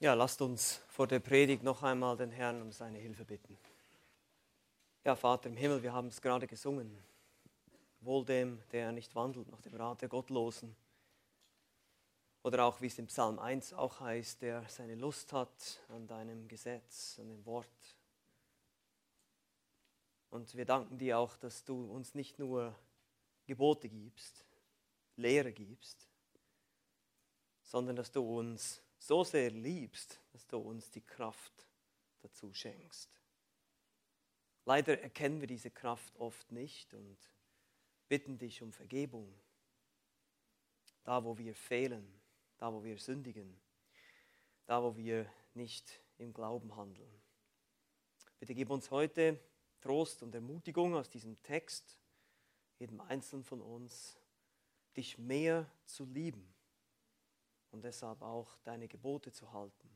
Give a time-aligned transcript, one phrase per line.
[0.00, 3.58] Ja, lasst uns vor der Predigt noch einmal den Herrn um seine Hilfe bitten.
[5.02, 6.96] Ja, Vater im Himmel, wir haben es gerade gesungen.
[8.00, 10.76] Wohl dem, der nicht wandelt nach dem Rat der Gottlosen.
[12.44, 16.46] Oder auch, wie es im Psalm 1 auch heißt, der seine Lust hat an deinem
[16.46, 17.66] Gesetz, an dem Wort.
[20.30, 22.72] Und wir danken dir auch, dass du uns nicht nur
[23.46, 24.44] Gebote gibst,
[25.16, 26.06] Lehre gibst,
[27.64, 31.66] sondern dass du uns so sehr liebst, dass du uns die Kraft
[32.20, 33.10] dazu schenkst.
[34.64, 37.16] Leider erkennen wir diese Kraft oft nicht und
[38.08, 39.32] bitten dich um Vergebung.
[41.04, 42.20] Da, wo wir fehlen,
[42.58, 43.58] da, wo wir sündigen,
[44.66, 47.10] da, wo wir nicht im Glauben handeln.
[48.38, 49.40] Bitte gib uns heute
[49.80, 51.98] Trost und Ermutigung aus diesem Text,
[52.78, 54.18] jedem Einzelnen von uns,
[54.96, 56.57] dich mehr zu lieben
[57.70, 59.90] und deshalb auch deine Gebote zu halten.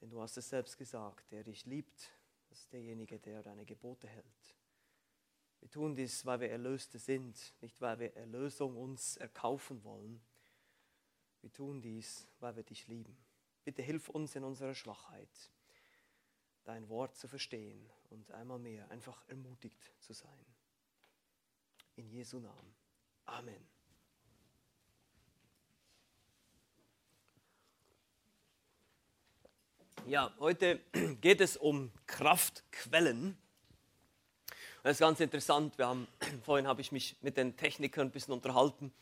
[0.00, 2.10] Denn du hast es selbst gesagt, der dich liebt,
[2.48, 4.54] das ist derjenige, der deine Gebote hält.
[5.60, 10.20] Wir tun dies, weil wir Erlöste sind, nicht weil wir Erlösung uns erkaufen wollen.
[11.40, 13.16] Wir tun dies, weil wir dich lieben.
[13.64, 15.50] Bitte hilf uns in unserer Schwachheit,
[16.64, 20.44] dein Wort zu verstehen und einmal mehr einfach ermutigt zu sein.
[21.96, 22.74] In Jesu Namen.
[23.24, 23.73] Amen.
[30.06, 30.80] Ja, heute
[31.22, 33.38] geht es um Kraftquellen.
[34.82, 35.78] Das ist ganz interessant.
[35.78, 36.06] Wir haben,
[36.44, 38.92] vorhin habe ich mich mit den Technikern ein bisschen unterhalten.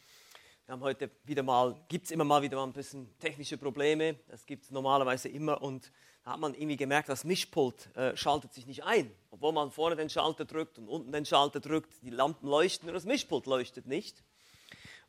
[0.64, 4.14] Wir haben heute wieder mal, gibt es immer mal wieder mal ein bisschen technische Probleme.
[4.28, 5.60] Das gibt es normalerweise immer.
[5.60, 5.90] Und
[6.24, 9.10] da hat man irgendwie gemerkt, das Mischpult äh, schaltet sich nicht ein.
[9.32, 12.94] Obwohl man vorne den Schalter drückt und unten den Schalter drückt, die Lampen leuchten, nur
[12.94, 14.22] das Mischpult leuchtet nicht.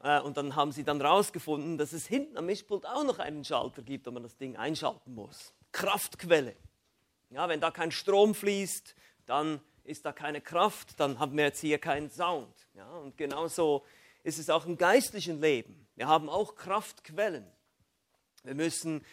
[0.01, 3.45] Äh, und dann haben sie dann herausgefunden, dass es hinten am Mischpult auch noch einen
[3.45, 5.53] Schalter gibt, wo man das Ding einschalten muss.
[5.73, 6.55] Kraftquelle.
[7.29, 11.59] Ja, wenn da kein Strom fließt, dann ist da keine Kraft, dann haben wir jetzt
[11.59, 12.55] hier keinen Sound.
[12.73, 13.83] Ja, und genauso
[14.23, 15.85] ist es auch im geistlichen Leben.
[15.95, 17.45] Wir haben auch Kraftquellen.
[18.43, 19.05] Wir müssen,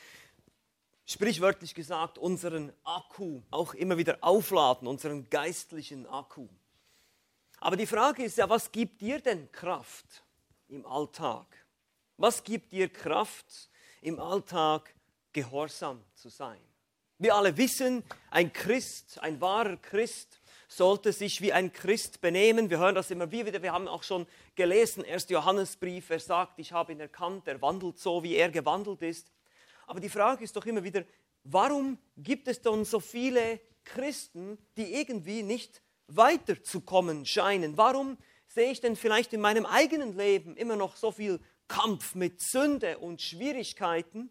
[1.07, 6.49] sprichwörtlich gesagt, unseren Akku auch immer wieder aufladen, unseren geistlichen Akku.
[7.59, 10.25] Aber die Frage ist ja, was gibt dir denn Kraft
[10.69, 11.47] im Alltag?
[12.17, 13.71] Was gibt dir Kraft
[14.03, 14.95] im Alltag
[15.33, 16.61] gehorsam zu sein.
[17.19, 22.71] Wir alle wissen, ein Christ, ein wahrer Christ, sollte sich wie ein Christ benehmen.
[22.71, 23.61] Wir hören das immer wieder.
[23.61, 25.29] Wir haben auch schon gelesen, 1.
[25.29, 29.31] Johannesbrief, er sagt, ich habe ihn erkannt, er wandelt so, wie er gewandelt ist.
[29.87, 31.05] Aber die Frage ist doch immer wieder,
[31.45, 37.77] warum gibt es dann so viele Christen, die irgendwie nicht weiterzukommen scheinen?
[37.77, 42.41] Warum sehe ich denn vielleicht in meinem eigenen Leben immer noch so viel Kampf mit
[42.41, 44.31] Sünde und Schwierigkeiten?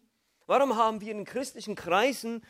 [0.50, 2.44] Warum haben wir in christlichen Kreisen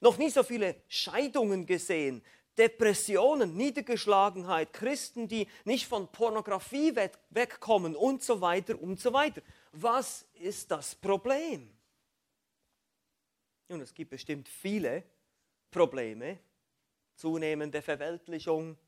[0.00, 2.22] noch nie so viele Scheidungen gesehen,
[2.56, 6.96] Depressionen, Niedergeschlagenheit, Christen, die nicht von Pornografie
[7.28, 9.42] wegkommen und so weiter und so weiter.
[9.72, 11.70] Was ist das Problem?
[13.68, 15.02] Nun, es gibt bestimmt viele
[15.70, 16.38] Probleme,
[17.14, 18.78] zunehmende Verweltlichung,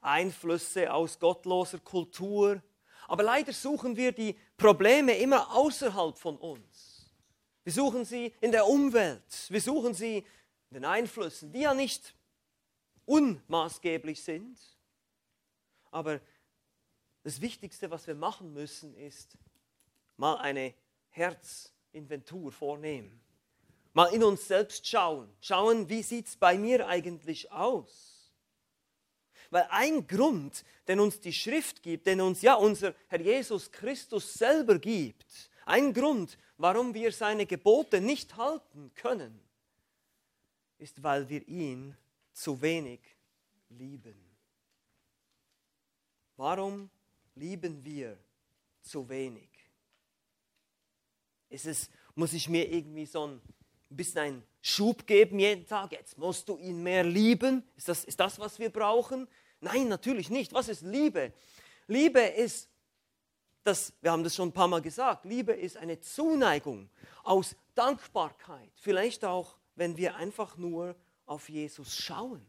[0.00, 2.62] Einflüsse aus gottloser Kultur,
[3.08, 6.67] aber leider suchen wir die Probleme immer außerhalb von uns.
[7.68, 9.44] Wir suchen sie in der Umwelt.
[9.50, 10.24] Wir suchen sie
[10.70, 12.14] in den Einflüssen, die ja nicht
[13.04, 14.58] unmaßgeblich sind.
[15.90, 16.18] Aber
[17.24, 19.36] das Wichtigste, was wir machen müssen, ist
[20.16, 20.72] mal eine
[21.10, 23.20] Herzinventur vornehmen.
[23.92, 25.30] Mal in uns selbst schauen.
[25.42, 28.32] Schauen, wie sieht es bei mir eigentlich aus?
[29.50, 34.32] Weil ein Grund, den uns die Schrift gibt, den uns ja unser Herr Jesus Christus
[34.32, 39.38] selber gibt, ein Grund, warum wir seine Gebote nicht halten können,
[40.78, 41.96] ist, weil wir ihn
[42.32, 43.00] zu wenig
[43.68, 44.16] lieben.
[46.36, 46.88] Warum
[47.34, 48.16] lieben wir
[48.80, 49.48] zu wenig?
[51.50, 53.40] Ist es, muss ich mir irgendwie so ein
[53.90, 55.92] bisschen einen Schub geben jeden Tag?
[55.92, 57.62] Jetzt musst du ihn mehr lieben?
[57.76, 59.28] Ist das, ist das, was wir brauchen?
[59.60, 60.52] Nein, natürlich nicht.
[60.52, 61.32] Was ist Liebe?
[61.88, 62.68] Liebe ist
[63.68, 66.88] das, wir haben das schon ein paar Mal gesagt, Liebe ist eine Zuneigung
[67.22, 68.72] aus Dankbarkeit.
[68.76, 72.44] Vielleicht auch, wenn wir einfach nur auf Jesus schauen.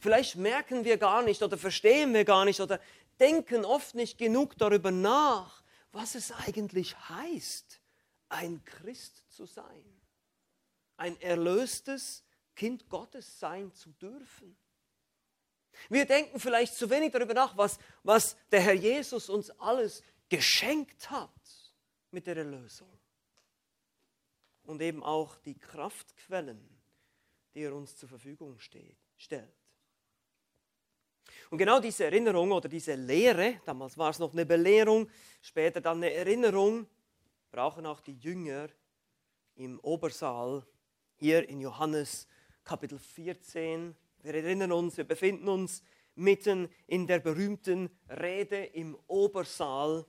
[0.00, 2.78] Vielleicht merken wir gar nicht oder verstehen wir gar nicht oder
[3.18, 7.80] denken oft nicht genug darüber nach, was es eigentlich heißt,
[8.28, 9.84] ein Christ zu sein.
[10.98, 12.22] Ein erlöstes
[12.54, 14.56] Kind Gottes sein zu dürfen.
[15.88, 21.10] Wir denken vielleicht zu wenig darüber nach, was, was der Herr Jesus uns alles geschenkt
[21.10, 21.30] hat
[22.10, 22.88] mit der Erlösung.
[24.64, 26.60] und eben auch die Kraftquellen,
[27.54, 29.56] die er uns zur Verfügung steht, stellt.
[31.50, 35.08] Und genau diese Erinnerung oder diese Lehre, damals war es noch eine Belehrung,
[35.40, 36.86] später dann eine Erinnerung,
[37.50, 38.68] brauchen auch die Jünger
[39.54, 40.66] im Obersaal
[41.16, 42.28] hier in Johannes
[42.62, 43.96] Kapitel 14.
[44.22, 45.82] Wir erinnern uns, wir befinden uns
[46.14, 50.04] mitten in der berühmten Rede im Obersaal.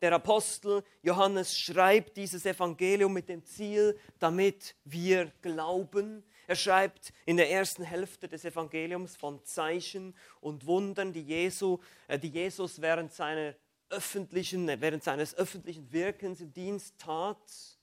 [0.00, 6.22] Der Apostel Johannes schreibt dieses Evangelium mit dem Ziel, damit wir glauben.
[6.46, 12.18] Er schreibt in der ersten Hälfte des Evangeliums von Zeichen und Wundern, die, Jesu, äh,
[12.18, 13.54] die Jesus während, seiner
[13.90, 17.77] öffentlichen, während seines öffentlichen Wirkens im Dienst tat.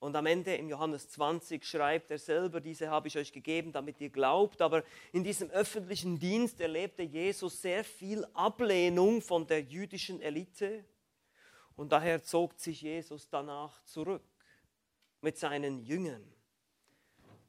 [0.00, 4.00] Und am Ende im Johannes 20 schreibt er selber, diese habe ich euch gegeben, damit
[4.00, 4.62] ihr glaubt.
[4.62, 4.82] Aber
[5.12, 10.86] in diesem öffentlichen Dienst erlebte Jesus sehr viel Ablehnung von der jüdischen Elite.
[11.76, 14.24] Und daher zog sich Jesus danach zurück
[15.20, 16.24] mit seinen Jüngern.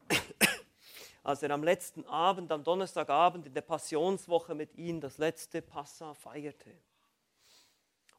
[1.24, 6.14] Als er am letzten Abend, am Donnerstagabend in der Passionswoche mit ihnen das letzte Passa
[6.16, 6.72] feierte.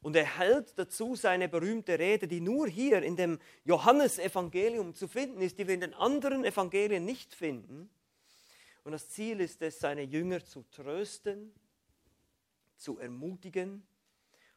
[0.03, 5.41] Und er hält dazu seine berühmte Rede, die nur hier in dem Johannesevangelium zu finden
[5.41, 7.89] ist, die wir in den anderen Evangelien nicht finden.
[8.83, 11.53] Und das Ziel ist es, seine Jünger zu trösten,
[12.75, 13.87] zu ermutigen,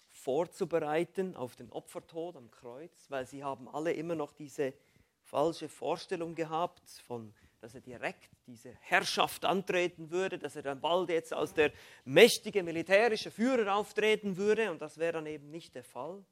[0.08, 4.74] vorzubereiten auf den Opfertod am Kreuz, weil sie haben alle immer noch diese
[5.22, 11.08] falsche Vorstellung gehabt von dass er direkt diese Herrschaft antreten würde, dass er dann bald
[11.08, 11.72] jetzt als der
[12.04, 16.24] mächtige militärische Führer auftreten würde und das wäre dann eben nicht der Fall.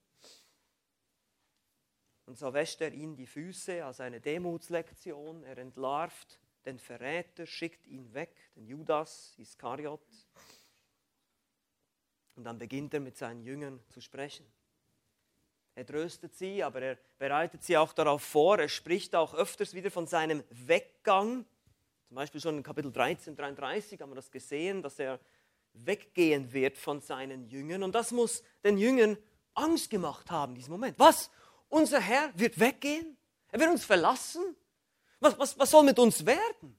[2.27, 7.87] Und so wäscht er ihnen die Füße als eine Demutslektion, er entlarvt den Verräter, schickt
[7.87, 10.01] ihn weg, den Judas Iskariot.
[12.37, 14.47] Und dann beginnt er mit seinen Jüngern zu sprechen.
[15.77, 18.59] Er tröstet sie, aber er bereitet sie auch darauf vor.
[18.59, 21.45] Er spricht auch öfters wieder von seinem Weggang.
[22.07, 25.19] Zum Beispiel schon in Kapitel 13, 33 haben wir das gesehen, dass er
[25.73, 27.83] weggehen wird von seinen Jüngern.
[27.83, 29.19] Und das muss den Jüngern
[29.55, 30.97] Angst gemacht haben, in diesem Moment.
[30.99, 31.29] Was?
[31.69, 33.17] Unser Herr wird weggehen?
[33.51, 34.57] Er wird uns verlassen?
[35.19, 36.79] Was, was, was soll mit uns werden?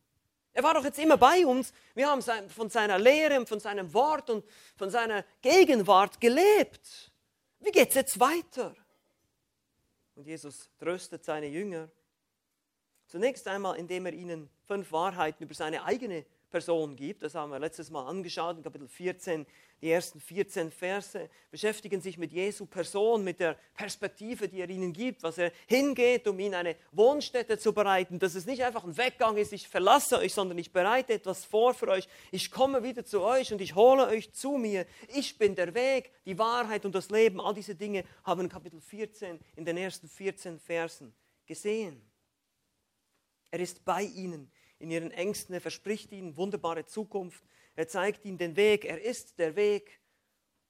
[0.53, 1.73] Er war doch jetzt immer bei uns.
[1.95, 4.45] Wir haben von seiner Lehre und von seinem Wort und
[4.77, 7.11] von seiner Gegenwart gelebt.
[7.59, 8.73] Wie geht es jetzt weiter?
[10.15, 11.89] Und Jesus tröstet seine Jünger.
[13.07, 17.21] Zunächst einmal, indem er ihnen fünf Wahrheiten über seine eigene Person gibt.
[17.21, 19.45] Das haben wir letztes Mal angeschaut in Kapitel 14.
[19.81, 24.93] Die ersten 14 Verse beschäftigen sich mit Jesu Person, mit der Perspektive, die er ihnen
[24.93, 28.95] gibt, was er hingeht, um ihnen eine Wohnstätte zu bereiten, dass es nicht einfach ein
[28.95, 32.07] Weggang ist, ich verlasse euch, sondern ich bereite etwas vor für euch.
[32.31, 34.85] Ich komme wieder zu euch und ich hole euch zu mir.
[35.13, 37.41] Ich bin der Weg, die Wahrheit und das Leben.
[37.41, 41.13] All diese Dinge haben in Kapitel 14 in den ersten 14 Versen
[41.45, 42.01] gesehen.
[43.51, 44.49] Er ist bei ihnen
[44.79, 45.53] in ihren Ängsten.
[45.53, 47.43] Er verspricht ihnen wunderbare Zukunft.
[47.75, 48.85] Er zeigt ihnen den Weg.
[48.85, 49.99] Er ist der Weg.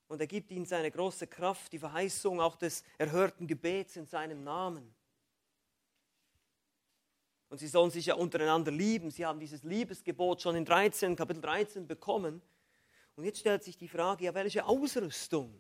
[0.08, 4.44] Und er gibt ihnen seine große Kraft, die Verheißung auch des erhörten Gebets in seinem
[4.44, 4.94] Namen.
[7.50, 9.10] Und sie sollen sich ja untereinander lieben.
[9.12, 12.42] Sie haben dieses Liebesgebot schon in 13, Kapitel 13 bekommen.
[13.16, 15.58] Und jetzt stellt sich die Frage, ja, welche Ausrüstung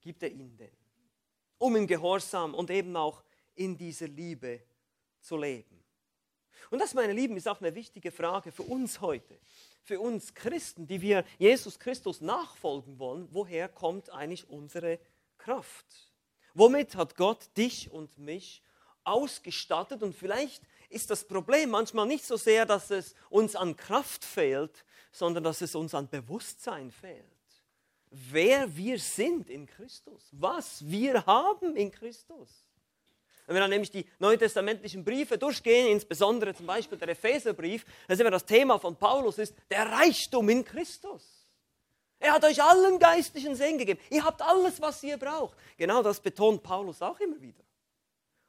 [0.00, 0.76] gibt er ihnen denn,
[1.56, 3.24] um im Gehorsam und eben auch
[3.54, 4.62] in dieser Liebe
[5.20, 5.77] zu leben?
[6.70, 9.38] Und das, meine Lieben, ist auch eine wichtige Frage für uns heute,
[9.82, 13.28] für uns Christen, die wir Jesus Christus nachfolgen wollen.
[13.32, 14.98] Woher kommt eigentlich unsere
[15.38, 15.86] Kraft?
[16.54, 18.62] Womit hat Gott dich und mich
[19.04, 20.02] ausgestattet?
[20.02, 24.84] Und vielleicht ist das Problem manchmal nicht so sehr, dass es uns an Kraft fehlt,
[25.12, 27.24] sondern dass es uns an Bewusstsein fehlt.
[28.10, 32.67] Wer wir sind in Christus, was wir haben in Christus.
[33.48, 38.26] Wenn wir dann nämlich die neutestamentlichen Briefe durchgehen, insbesondere zum Beispiel der Epheserbrief, dann sehen
[38.26, 41.22] wir, das Thema von Paulus ist der Reichtum in Christus.
[42.18, 43.98] Er hat euch allen geistlichen Segen gegeben.
[44.10, 45.56] Ihr habt alles, was ihr braucht.
[45.78, 47.64] Genau das betont Paulus auch immer wieder.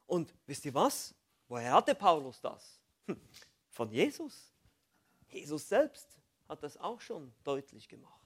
[0.05, 1.15] Und wisst ihr was?
[1.47, 2.81] Woher hatte Paulus das?
[3.05, 3.21] Hm,
[3.69, 4.51] von Jesus.
[5.29, 6.09] Jesus selbst
[6.49, 8.18] hat das auch schon deutlich gemacht.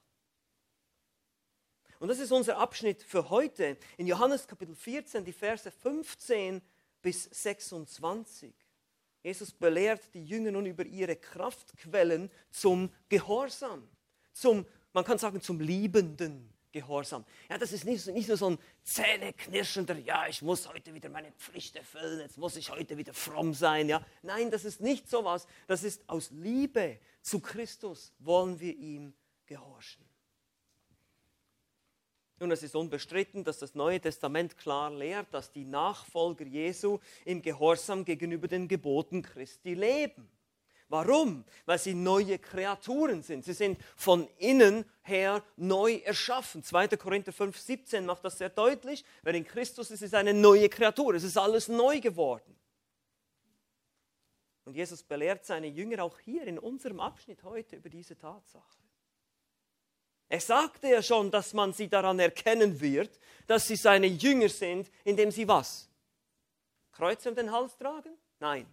[2.04, 6.62] Und das ist unser Abschnitt für heute in Johannes Kapitel 14, die Verse 15
[7.02, 8.54] bis 26.
[9.24, 13.88] Jesus belehrt die Jünger nun über ihre Kraftquellen zum Gehorsam,
[14.34, 17.24] zum, man kann sagen, zum liebenden Gehorsam.
[17.50, 21.32] Ja, das ist nicht, nicht nur so ein zähneknirschender, ja, ich muss heute wieder meine
[21.32, 23.88] Pflicht erfüllen, jetzt muss ich heute wieder fromm sein.
[23.88, 24.06] Ja.
[24.24, 25.48] Nein, das ist nicht so was.
[25.68, 29.14] Das ist aus Liebe zu Christus wollen wir ihm
[29.46, 30.04] gehorchen.
[32.44, 37.42] Nun, es ist unbestritten, dass das Neue Testament klar lehrt, dass die Nachfolger Jesu im
[37.42, 40.30] Gehorsam gegenüber den Geboten Christi leben.
[40.90, 41.46] Warum?
[41.66, 43.46] Weil sie neue Kreaturen sind.
[43.46, 46.62] Sie sind von innen her neu erschaffen.
[46.62, 46.90] 2.
[46.98, 49.06] Korinther 5, 17 macht das sehr deutlich.
[49.22, 51.14] Wer in Christus ist, ist eine neue Kreatur.
[51.14, 52.60] Es ist alles neu geworden.
[54.66, 58.83] Und Jesus belehrt seine Jünger auch hier in unserem Abschnitt heute über diese Tatsache.
[60.34, 64.90] Er sagte ja schon, dass man sie daran erkennen wird, dass sie seine Jünger sind,
[65.04, 65.88] indem sie was?
[66.92, 68.18] Kreuze um den Hals tragen?
[68.40, 68.66] Nein.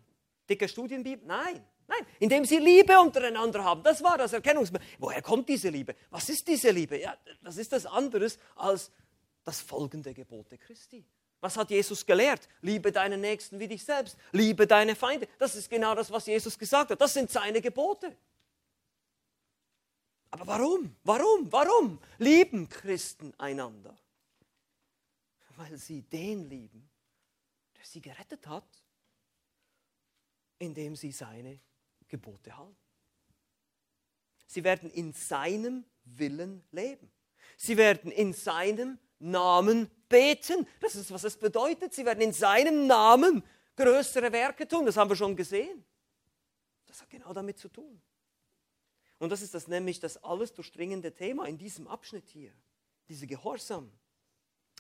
[0.49, 1.27] Dicke Studienbibel?
[1.27, 1.63] Nein.
[1.87, 3.83] Nein, indem sie Liebe untereinander haben.
[3.83, 4.91] Das war das Erkennungsmerkmal.
[4.99, 5.95] Woher kommt diese Liebe?
[6.09, 6.99] Was ist diese Liebe?
[6.99, 8.91] Ja, was ist das anderes als
[9.45, 11.05] das folgende Gebote Christi?
[11.41, 12.49] Was hat Jesus gelehrt?
[12.63, 14.17] Liebe deinen Nächsten wie dich selbst.
[14.33, 15.29] Liebe deine Feinde.
[15.39, 16.99] Das ist genau das, was Jesus gesagt hat.
[17.03, 18.17] Das sind seine Gebote.
[20.31, 20.97] Aber warum?
[21.05, 21.53] Warum?
[21.53, 23.97] Warum lieben Christen einander?
[25.57, 26.89] Weil sie den lieben,
[27.77, 28.85] der sie gerettet hat,
[30.59, 31.61] indem sie seine
[32.07, 32.77] Gebote halten.
[34.47, 37.11] Sie werden in seinem Willen leben.
[37.57, 40.67] Sie werden in seinem Namen beten.
[40.81, 41.93] Das ist, was es bedeutet.
[41.93, 43.45] Sie werden in seinem Namen
[43.77, 44.87] größere Werke tun.
[44.87, 45.85] Das haben wir schon gesehen.
[46.87, 48.01] Das hat genau damit zu tun.
[49.21, 52.53] Und das ist das nämlich das alles durchdringende Thema in diesem Abschnitt hier.
[53.09, 53.93] Diese Gehorsam.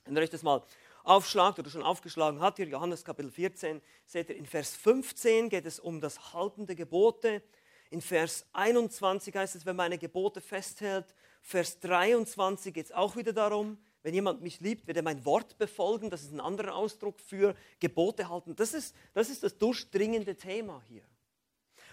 [0.04, 0.64] Wenn ihr euch das mal
[1.04, 5.66] aufschlagt oder schon aufgeschlagen habt, hier Johannes Kapitel 14, seht ihr, in Vers 15 geht
[5.66, 7.42] es um das Halten der Gebote.
[7.90, 11.14] In Vers 21 heißt es, wenn meine Gebote festhält.
[11.42, 15.58] Vers 23 geht es auch wieder darum, wenn jemand mich liebt, wird er mein Wort
[15.58, 16.08] befolgen.
[16.08, 18.56] Das ist ein anderer Ausdruck für Gebote halten.
[18.56, 21.04] Das ist das, ist das durchdringende Thema hier.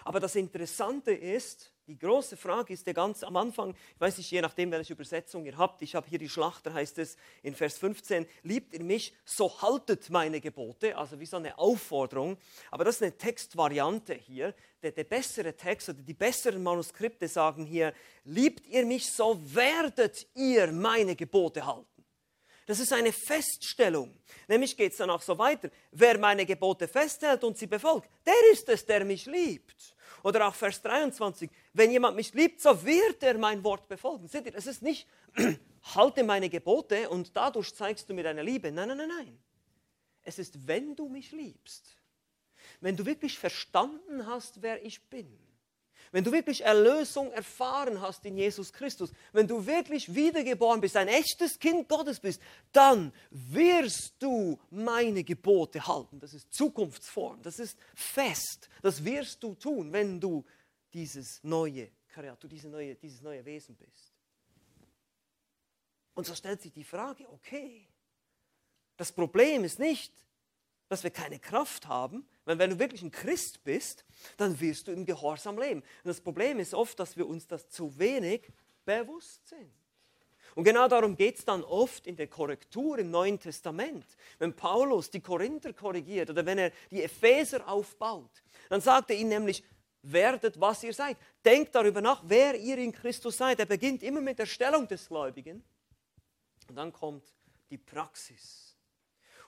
[0.08, 4.32] Aber das Interessante ist, die große Frage ist ja ganz am Anfang, ich weiß nicht,
[4.32, 7.78] je nachdem, welche Übersetzung ihr habt, ich habe hier die Schlachter, heißt es in Vers
[7.78, 12.38] 15, liebt ihr mich, so haltet meine Gebote, also wie so eine Aufforderung.
[12.72, 14.56] Aber das ist eine Textvariante hier.
[14.82, 20.26] Der, der bessere Text oder die besseren Manuskripte sagen hier, liebt ihr mich, so werdet
[20.36, 21.98] ihr meine Gebote halten.
[22.66, 24.14] Das ist eine Feststellung.
[24.48, 25.70] Nämlich geht es dann auch so weiter.
[25.92, 29.97] Wer meine Gebote festhält und sie befolgt, der ist es, der mich liebt.
[30.28, 34.28] Oder auch Vers 23, wenn jemand mich liebt, so wird er mein Wort befolgen.
[34.28, 35.08] Seht ihr, es ist nicht,
[35.96, 38.70] halte meine Gebote und dadurch zeigst du mir deine Liebe.
[38.70, 39.40] Nein, nein, nein, nein.
[40.24, 41.96] Es ist, wenn du mich liebst,
[42.82, 45.32] wenn du wirklich verstanden hast, wer ich bin,
[46.12, 51.08] wenn du wirklich Erlösung erfahren hast in Jesus Christus, wenn du wirklich wiedergeboren bist, ein
[51.08, 56.20] echtes Kind Gottes bist, dann wirst du meine Gebote halten.
[56.20, 58.70] Das ist Zukunftsform, das ist fest.
[58.82, 60.46] Das wirst du tun, wenn du
[60.94, 64.14] dieses neue Kreatur, diese neue, dieses neue Wesen bist.
[66.14, 67.88] Und so stellt sich die Frage, okay,
[68.96, 70.12] das Problem ist nicht,
[70.90, 74.06] dass wir keine Kraft haben, weil wenn du wirklich ein Christ bist,
[74.38, 75.82] dann wirst du im Gehorsam leben.
[75.82, 78.52] Und das Problem ist oft, dass wir uns das zu wenig
[78.86, 79.72] bewusst sind.
[80.56, 84.06] Und genau darum geht es dann oft in der Korrektur im Neuen Testament.
[84.40, 89.30] Wenn Paulus die Korinther korrigiert oder wenn er die Epheser aufbaut, dann sagt er ihnen
[89.30, 89.64] nämlich,
[90.02, 91.18] werdet, was ihr seid.
[91.44, 93.60] Denkt darüber nach, wer ihr in Christus seid.
[93.60, 95.64] Er beginnt immer mit der Stellung des Gläubigen.
[96.68, 97.26] Und dann kommt
[97.70, 98.67] die Praxis.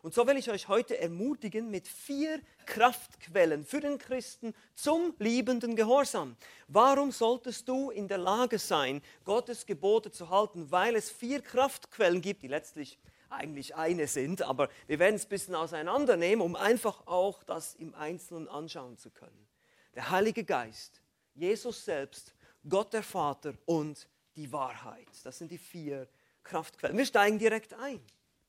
[0.02, 5.76] Und so will ich euch heute ermutigen mit vier Kraftquellen für den Christen zum liebenden
[5.76, 6.38] Gehorsam.
[6.68, 10.72] Warum solltest du in der Lage sein, Gottes Gebote zu halten?
[10.72, 12.98] Weil es vier Kraftquellen gibt, die letztlich
[13.30, 17.94] eigentlich eine sind, aber wir werden es ein bisschen auseinandernehmen, um einfach auch das im
[17.94, 19.48] Einzelnen anschauen zu können.
[19.96, 21.02] Der Heilige Geist,
[21.36, 22.34] Jesus selbst,
[22.68, 25.08] Gott der Vater und die Wahrheit.
[25.24, 26.08] Das sind die vier
[26.44, 26.98] Kraftquellen.
[26.98, 28.02] Wir steigen direkt ein.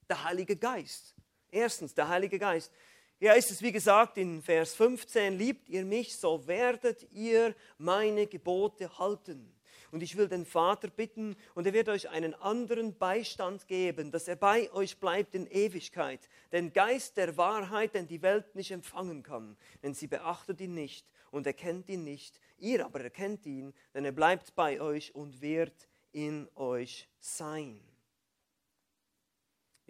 [0.09, 1.15] Der Heilige Geist.
[1.51, 2.73] Erstens, der Heilige Geist.
[3.19, 8.27] Hier ist es, wie gesagt, in Vers 15, liebt ihr mich, so werdet ihr meine
[8.27, 9.55] Gebote halten.
[9.91, 14.29] Und ich will den Vater bitten, und er wird euch einen anderen Beistand geben, dass
[14.29, 16.21] er bei euch bleibt in Ewigkeit.
[16.53, 19.57] Den Geist der Wahrheit, den die Welt nicht empfangen kann.
[19.83, 22.41] Denn sie beachtet ihn nicht und erkennt ihn nicht.
[22.59, 27.81] Ihr aber erkennt ihn, denn er bleibt bei euch und wird in euch sein.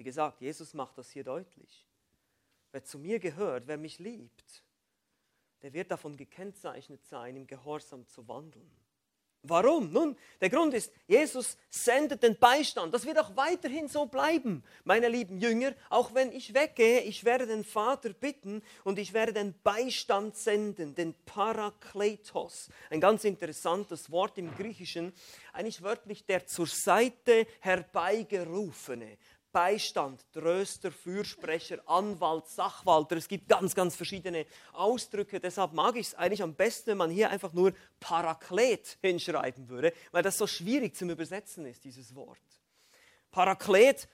[0.01, 1.87] Wie gesagt, Jesus macht das hier deutlich.
[2.73, 4.65] Wer zu mir gehört, wer mich liebt,
[5.61, 8.71] der wird davon gekennzeichnet sein, im Gehorsam zu wandeln.
[9.43, 9.93] Warum?
[9.93, 12.95] Nun, der Grund ist, Jesus sendet den Beistand.
[12.95, 15.75] Das wird auch weiterhin so bleiben, meine lieben Jünger.
[15.91, 20.95] Auch wenn ich weggehe, ich werde den Vater bitten und ich werde den Beistand senden,
[20.95, 22.71] den Parakletos.
[22.89, 25.13] Ein ganz interessantes Wort im Griechischen,
[25.53, 29.19] eigentlich wörtlich der zur Seite herbeigerufene.
[29.53, 33.17] Beistand, Tröster, Fürsprecher, Anwalt, Sachwalter.
[33.17, 35.41] Es gibt ganz, ganz verschiedene Ausdrücke.
[35.41, 39.93] Deshalb mag ich es eigentlich am besten, wenn man hier einfach nur Paraklet hinschreiben würde,
[40.13, 42.39] weil das so schwierig zum Übersetzen ist, dieses Wort.
[43.31, 44.09] Paraklet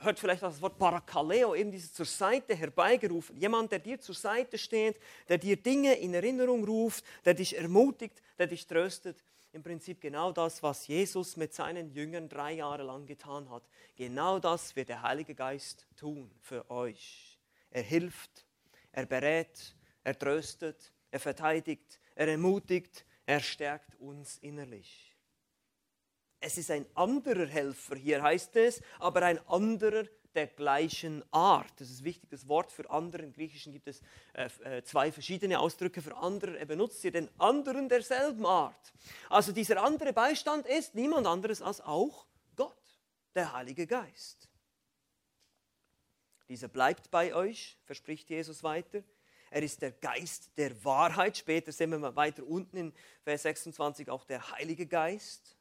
[0.00, 3.36] hört vielleicht das Wort Parakaleo, eben dieses zur Seite herbeigerufen.
[3.36, 8.22] Jemand, der dir zur Seite steht, der dir Dinge in Erinnerung ruft, der dich ermutigt,
[8.38, 9.16] der dich tröstet
[9.56, 13.62] im Prinzip genau das, was Jesus mit seinen Jüngern drei Jahre lang getan hat.
[13.96, 17.40] Genau das wird der Heilige Geist tun für euch.
[17.70, 18.46] Er hilft,
[18.92, 25.16] er berät, er tröstet, er verteidigt, er ermutigt, er stärkt uns innerlich.
[26.38, 30.04] Es ist ein anderer Helfer, hier heißt es, aber ein anderer
[30.36, 31.72] der gleichen Art.
[31.78, 33.22] Das ist wichtig, das Wort für andere.
[33.22, 34.02] Im Griechischen gibt es
[34.34, 36.58] äh, äh, zwei verschiedene Ausdrücke für andere.
[36.58, 38.92] Er benutzt hier den anderen derselben Art.
[39.30, 42.76] Also dieser andere Beistand ist niemand anderes als auch Gott,
[43.34, 44.48] der Heilige Geist.
[46.48, 49.02] Dieser bleibt bei euch, verspricht Jesus weiter.
[49.50, 51.38] Er ist der Geist der Wahrheit.
[51.38, 55.55] Später sehen wir mal weiter unten in Vers 26 auch der Heilige Geist.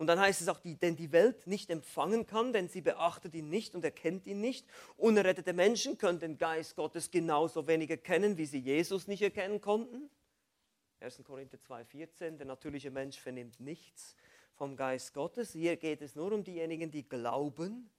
[0.00, 3.34] Und dann heißt es auch, die, denn die Welt nicht empfangen kann, denn sie beachtet
[3.34, 4.66] ihn nicht und erkennt ihn nicht.
[4.96, 10.08] Unerrettete Menschen können den Geist Gottes genauso wenig erkennen, wie sie Jesus nicht erkennen konnten.
[11.00, 11.22] 1.
[11.22, 14.16] Korinther 2,14, der natürliche Mensch vernimmt nichts
[14.54, 15.52] vom Geist Gottes.
[15.52, 17.90] Hier geht es nur um diejenigen, die glauben.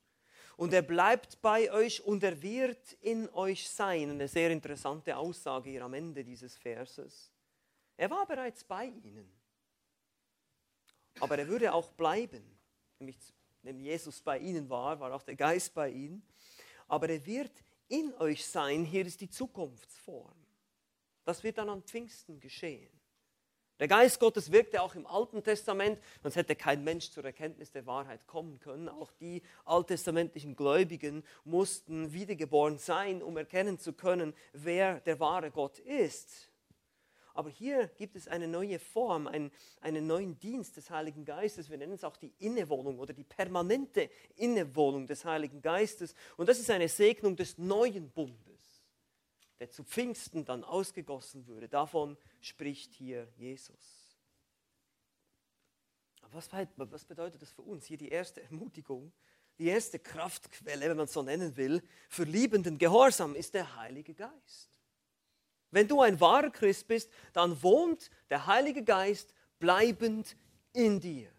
[0.57, 4.09] Und er bleibt bei euch und er wird in euch sein.
[4.09, 7.31] Eine sehr interessante Aussage hier am Ende dieses Verses.
[7.95, 9.40] Er war bereits bei ihnen.
[11.19, 12.43] Aber er würde auch bleiben.
[12.99, 13.17] Nämlich,
[13.63, 16.23] wenn Jesus bei ihnen war, war auch der Geist bei ihnen.
[16.87, 17.51] Aber er wird
[17.87, 18.85] in euch sein.
[18.85, 20.35] Hier ist die Zukunftsform.
[21.25, 22.89] Das wird dann am Pfingsten geschehen.
[23.81, 27.87] Der Geist Gottes wirkte auch im Alten Testament, sonst hätte kein Mensch zur Erkenntnis der
[27.87, 28.87] Wahrheit kommen können.
[28.87, 35.79] Auch die alttestamentlichen Gläubigen mussten wiedergeboren sein, um erkennen zu können, wer der wahre Gott
[35.79, 36.50] ist.
[37.33, 41.69] Aber hier gibt es eine neue Form, einen, einen neuen Dienst des Heiligen Geistes.
[41.69, 46.13] Wir nennen es auch die Innewohnung oder die permanente Innewohnung des Heiligen Geistes.
[46.37, 48.83] Und das ist eine Segnung des neuen Bundes,
[49.59, 51.69] der zu Pfingsten dann ausgegossen würde.
[51.69, 54.01] Davon spricht hier Jesus.
[56.21, 57.85] Aber was, was bedeutet das für uns?
[57.85, 59.11] Hier die erste Ermutigung,
[59.57, 64.13] die erste Kraftquelle, wenn man es so nennen will, für liebenden Gehorsam ist der Heilige
[64.13, 64.80] Geist.
[65.71, 70.35] Wenn du ein wahrer Christ bist, dann wohnt der Heilige Geist bleibend
[70.73, 71.31] in dir.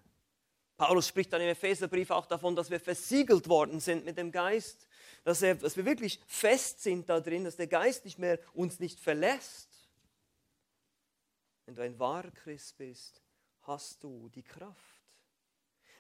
[0.76, 4.88] Paulus spricht dann im Epheserbrief auch davon, dass wir versiegelt worden sind mit dem Geist,
[5.22, 8.80] dass, er, dass wir wirklich fest sind da drin, dass der Geist nicht mehr uns
[8.80, 9.68] nicht verlässt.
[11.66, 13.22] Wenn du ein wahrer Christ bist,
[13.60, 14.76] hast du die Kraft.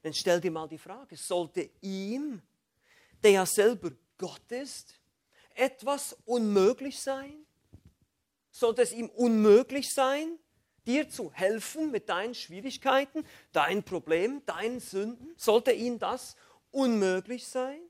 [0.02, 2.42] Dann stell dir mal die Frage, sollte ihm,
[3.22, 4.94] der ja selber Gott ist,
[5.54, 7.46] etwas unmöglich sein?
[8.52, 10.38] Sollte es ihm unmöglich sein,
[10.86, 15.34] dir zu helfen mit deinen Schwierigkeiten, deinen Problemen, deinen Sünden?
[15.36, 16.36] Sollte ihm das
[16.70, 17.80] unmöglich sein?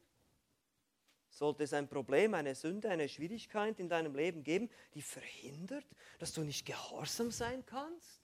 [1.31, 5.87] Sollte es ein Problem, eine Sünde, eine Schwierigkeit in deinem Leben geben, die verhindert,
[6.19, 8.21] dass du nicht gehorsam sein kannst?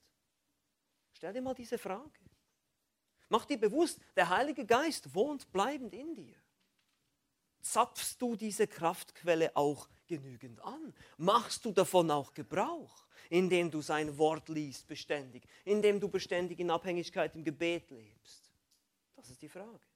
[1.12, 2.20] Stell dir mal diese Frage.
[3.28, 6.36] Mach dir bewusst, der Heilige Geist wohnt bleibend in dir.
[7.68, 10.94] Zapfst du diese Kraftquelle auch genügend an?
[11.18, 16.70] Machst du davon auch Gebrauch, indem du sein Wort liest beständig, indem du beständig in
[16.70, 18.50] Abhängigkeit im Gebet lebst?
[19.16, 19.86] Das ist die Frage.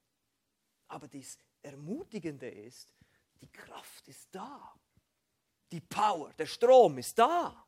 [0.87, 2.93] Aber das Ermutigende ist,
[3.41, 4.75] die Kraft ist da.
[5.71, 7.65] Die Power, der Strom ist da.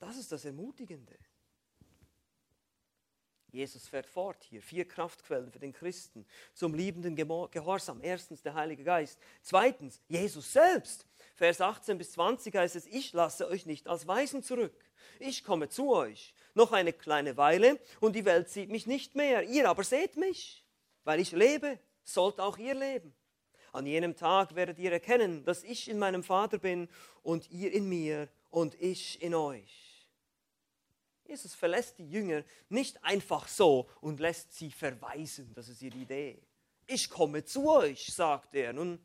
[0.00, 1.16] Das ist das Ermutigende.
[3.52, 4.62] Jesus fährt fort hier.
[4.62, 8.00] Vier Kraftquellen für den Christen zum liebenden Gehorsam.
[8.02, 9.20] Erstens der Heilige Geist.
[9.42, 11.06] Zweitens Jesus selbst.
[11.36, 14.74] Vers 18 bis 20 heißt es, ich lasse euch nicht als Weisen zurück.
[15.18, 16.34] Ich komme zu euch.
[16.54, 19.42] Noch eine kleine Weile und die Welt sieht mich nicht mehr.
[19.44, 20.64] Ihr aber seht mich.
[21.04, 23.14] Weil ich lebe, sollt auch ihr leben.
[23.72, 26.88] An jenem Tag werdet ihr erkennen, dass ich in meinem Vater bin
[27.22, 29.81] und ihr in mir und ich in euch.
[31.32, 35.50] Jesus verlässt die Jünger nicht einfach so und lässt sie verweisen.
[35.54, 36.42] Das ist ihre Idee.
[36.86, 38.74] Ich komme zu euch, sagt er.
[38.74, 38.98] Nun,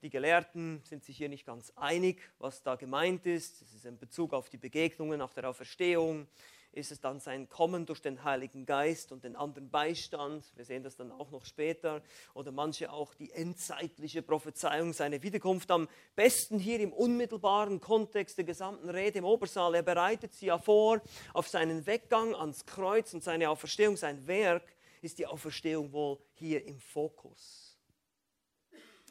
[0.00, 3.62] die Gelehrten sind sich hier nicht ganz einig, was da gemeint ist.
[3.62, 6.28] Es ist in Bezug auf die Begegnungen nach der Auferstehung.
[6.72, 10.44] Ist es dann sein Kommen durch den Heiligen Geist und den anderen Beistand.
[10.56, 12.02] Wir sehen das dann auch noch später.
[12.34, 15.70] Oder manche auch die endzeitliche Prophezeiung, seine Wiederkunft.
[15.70, 19.74] Am besten hier im unmittelbaren Kontext der gesamten Rede im Obersaal.
[19.74, 21.00] Er bereitet sie ja vor
[21.34, 23.96] auf seinen Weggang ans Kreuz und seine Auferstehung.
[23.96, 27.76] Sein Werk ist die Auferstehung wohl hier im Fokus.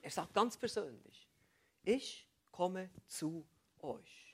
[0.01, 1.27] Er sagt ganz persönlich,
[1.83, 3.45] ich komme zu
[3.81, 4.28] euch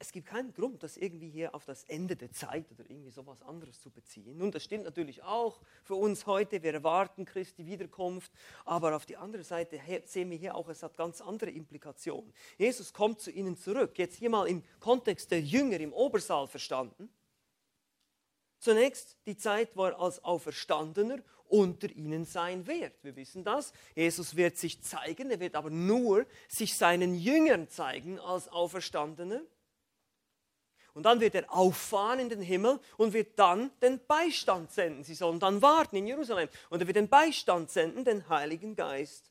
[0.00, 3.42] es gibt keinen Grund, das irgendwie hier auf das Ende der Zeit oder irgendwie sowas
[3.42, 4.36] anderes zu beziehen.
[4.36, 6.62] Nun, das stimmt natürlich auch für uns heute.
[6.62, 8.30] Wir erwarten Christi Wiederkunft.
[8.64, 12.32] Aber auf die andere Seite sehen wir hier auch, es hat ganz andere Implikationen.
[12.58, 13.98] Jesus kommt zu ihnen zurück.
[13.98, 17.08] Jetzt hier mal im Kontext der Jünger im Obersaal verstanden.
[18.60, 22.92] Zunächst die Zeit, wo er als Auferstandener unter ihnen sein wird.
[23.02, 23.72] Wir wissen das.
[23.96, 29.42] Jesus wird sich zeigen, er wird aber nur sich seinen Jüngern zeigen als Auferstandener.
[30.98, 35.04] Und dann wird er auffahren in den Himmel und wird dann den Beistand senden.
[35.04, 36.48] Sie sollen dann warten in Jerusalem.
[36.70, 39.30] Und er wird den Beistand senden, den Heiligen Geist,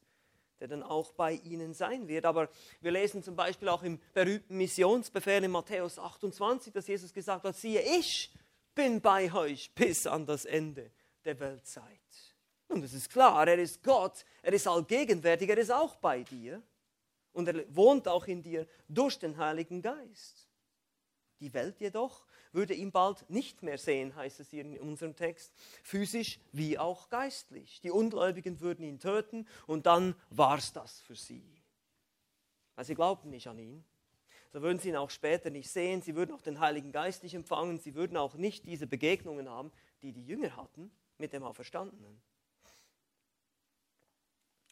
[0.61, 2.25] der dann auch bei ihnen sein wird.
[2.25, 2.47] Aber
[2.79, 7.57] wir lesen zum Beispiel auch im berühmten Missionsbefehl in Matthäus 28, dass Jesus gesagt hat,
[7.57, 8.31] siehe, ich
[8.73, 10.89] bin bei euch bis an das Ende
[11.25, 11.83] der Weltzeit.
[12.69, 16.63] Und es ist klar, er ist Gott, er ist allgegenwärtig, er ist auch bei dir.
[17.33, 20.46] Und er wohnt auch in dir durch den Heiligen Geist.
[21.39, 25.53] Die Welt jedoch würde ihn bald nicht mehr sehen, heißt es hier in unserem Text,
[25.83, 27.79] physisch wie auch geistlich.
[27.81, 31.61] Die Ungläubigen würden ihn töten und dann war es das für sie.
[32.75, 33.83] Weil sie glaubten nicht an ihn.
[34.51, 37.35] So würden sie ihn auch später nicht sehen, sie würden auch den Heiligen Geist nicht
[37.35, 39.71] empfangen, sie würden auch nicht diese Begegnungen haben,
[40.01, 42.21] die die Jünger hatten mit dem Auferstandenen.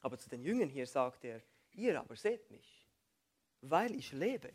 [0.01, 1.41] Aber zu den Jüngern hier sagt er,
[1.73, 2.88] ihr aber seht mich,
[3.62, 4.51] weil ich lebe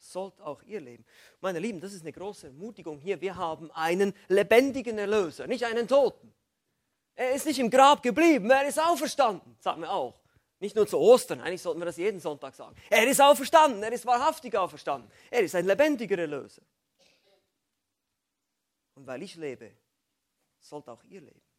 [0.00, 1.04] sollt auch ihr leben.
[1.40, 3.20] Meine Lieben, das ist eine große Ermutigung hier.
[3.20, 6.32] Wir haben einen lebendigen Erlöser, nicht einen Toten.
[7.14, 10.18] Er ist nicht im Grab geblieben, er ist auferstanden, sagen wir auch.
[10.58, 12.76] Nicht nur zu Ostern, eigentlich sollten wir das jeden Sonntag sagen.
[12.90, 15.10] Er ist auferstanden, er ist wahrhaftig auferstanden.
[15.30, 16.62] Er ist ein lebendiger Erlöser.
[18.94, 19.72] Und weil ich lebe,
[20.58, 21.49] sollt auch ihr leben.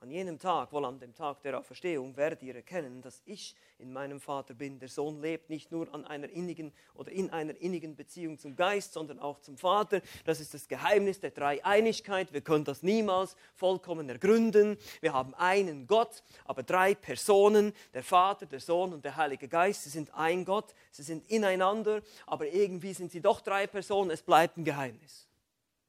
[0.00, 3.92] An jenem Tag, wohl an dem Tag der Auferstehung, werdet ihr erkennen, dass ich in
[3.92, 4.78] meinem Vater bin.
[4.78, 8.92] Der Sohn lebt nicht nur an einer innigen oder in einer innigen Beziehung zum Geist,
[8.92, 10.00] sondern auch zum Vater.
[10.24, 12.32] Das ist das Geheimnis der Dreieinigkeit.
[12.32, 14.78] Wir können das niemals vollkommen ergründen.
[15.00, 19.82] Wir haben einen Gott, aber drei Personen, der Vater, der Sohn und der Heilige Geist.
[19.82, 24.12] Sie sind ein Gott, sie sind ineinander, aber irgendwie sind sie doch drei Personen.
[24.12, 25.26] Es bleibt ein Geheimnis.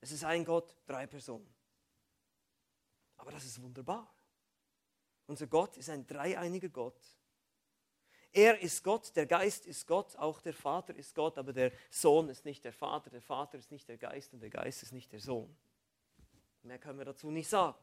[0.02, 1.59] Es ist ein Gott, drei Personen.
[3.20, 4.12] Aber das ist wunderbar.
[5.28, 7.00] Unser Gott ist ein dreieiniger Gott.
[8.32, 12.30] Er ist Gott, der Geist ist Gott, auch der Vater ist Gott, aber der Sohn
[12.30, 15.12] ist nicht der Vater, der Vater ist nicht der Geist und der Geist ist nicht
[15.12, 15.56] der Sohn.
[16.64, 17.78] Mehr können wir dazu nicht sagen.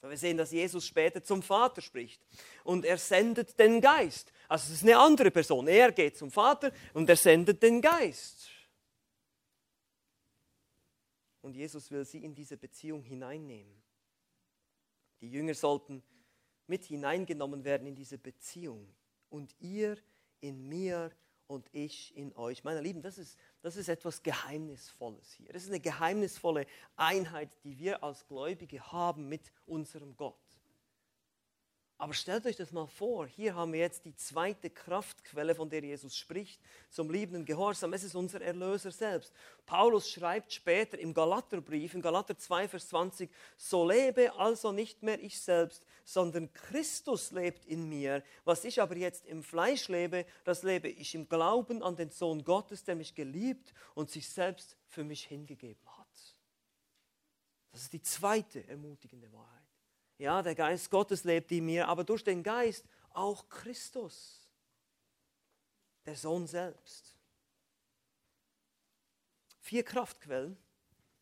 [0.00, 2.26] Wir sehen, dass Jesus später zum Vater spricht
[2.64, 4.32] und er sendet den Geist.
[4.48, 5.68] Also es ist eine andere Person.
[5.68, 8.48] Er geht zum Vater und er sendet den Geist.
[11.40, 13.81] Und Jesus will sie in diese Beziehung hineinnehmen.
[15.22, 16.02] Die Jünger sollten
[16.66, 18.92] mit hineingenommen werden in diese Beziehung.
[19.30, 19.96] Und ihr
[20.40, 21.10] in mir
[21.46, 22.64] und ich in euch.
[22.64, 25.52] Meine Lieben, das ist, das ist etwas Geheimnisvolles hier.
[25.52, 30.51] Das ist eine geheimnisvolle Einheit, die wir als Gläubige haben mit unserem Gott.
[32.02, 35.84] Aber stellt euch das mal vor, hier haben wir jetzt die zweite Kraftquelle, von der
[35.84, 36.60] Jesus spricht,
[36.90, 37.92] zum liebenden Gehorsam.
[37.92, 39.32] Es ist unser Erlöser selbst.
[39.66, 45.22] Paulus schreibt später im Galaterbrief, in Galater 2, Vers 20, so lebe also nicht mehr
[45.22, 48.24] ich selbst, sondern Christus lebt in mir.
[48.44, 52.42] Was ich aber jetzt im Fleisch lebe, das lebe ich im Glauben an den Sohn
[52.42, 56.08] Gottes, der mich geliebt und sich selbst für mich hingegeben hat.
[57.70, 59.61] Das ist die zweite ermutigende Wahrheit.
[60.18, 64.48] Ja, der Geist Gottes lebt in mir, aber durch den Geist auch Christus,
[66.06, 67.16] der Sohn selbst.
[69.60, 70.56] Vier Kraftquellen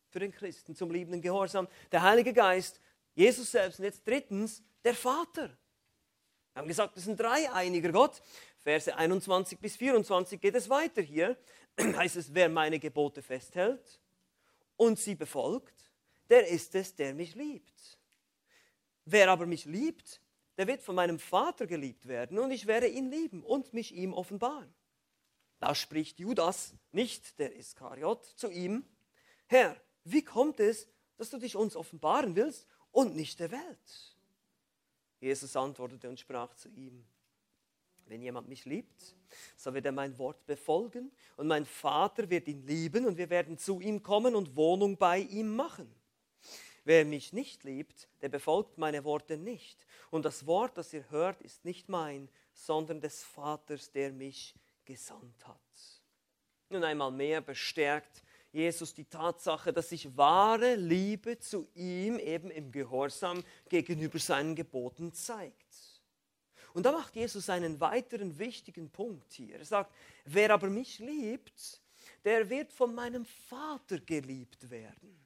[0.09, 1.67] für den Christen zum liebenden Gehorsam.
[1.91, 2.79] Der Heilige Geist,
[3.13, 5.49] Jesus selbst und jetzt drittens der Vater.
[6.53, 8.21] Wir haben gesagt, das ist ein dreieiniger Gott.
[8.57, 11.37] Verse 21 bis 24 geht es weiter hier.
[11.79, 13.99] heißt es, wer meine Gebote festhält
[14.75, 15.91] und sie befolgt,
[16.29, 17.99] der ist es, der mich liebt.
[19.05, 20.21] Wer aber mich liebt,
[20.57, 24.13] der wird von meinem Vater geliebt werden und ich werde ihn lieben und mich ihm
[24.13, 24.73] offenbaren.
[25.59, 28.83] Da spricht Judas, nicht der Iskariot, zu ihm,
[29.47, 30.87] Herr, wie kommt es,
[31.17, 34.17] dass du dich uns offenbaren willst und nicht der Welt?
[35.19, 37.05] Jesus antwortete und sprach zu ihm,
[38.07, 39.15] Wenn jemand mich liebt,
[39.55, 43.57] so wird er mein Wort befolgen und mein Vater wird ihn lieben und wir werden
[43.57, 45.93] zu ihm kommen und Wohnung bei ihm machen.
[46.83, 49.85] Wer mich nicht liebt, der befolgt meine Worte nicht.
[50.09, 55.47] Und das Wort, das ihr hört, ist nicht mein, sondern des Vaters, der mich gesandt
[55.47, 55.59] hat.
[56.69, 62.71] Nun einmal mehr bestärkt Jesus die Tatsache, dass sich wahre Liebe zu ihm eben im
[62.71, 66.01] Gehorsam gegenüber seinen Geboten zeigt.
[66.73, 69.57] Und da macht Jesus einen weiteren wichtigen Punkt hier.
[69.57, 69.93] Er sagt,
[70.25, 71.81] wer aber mich liebt,
[72.23, 75.17] der wird von meinem Vater geliebt werden.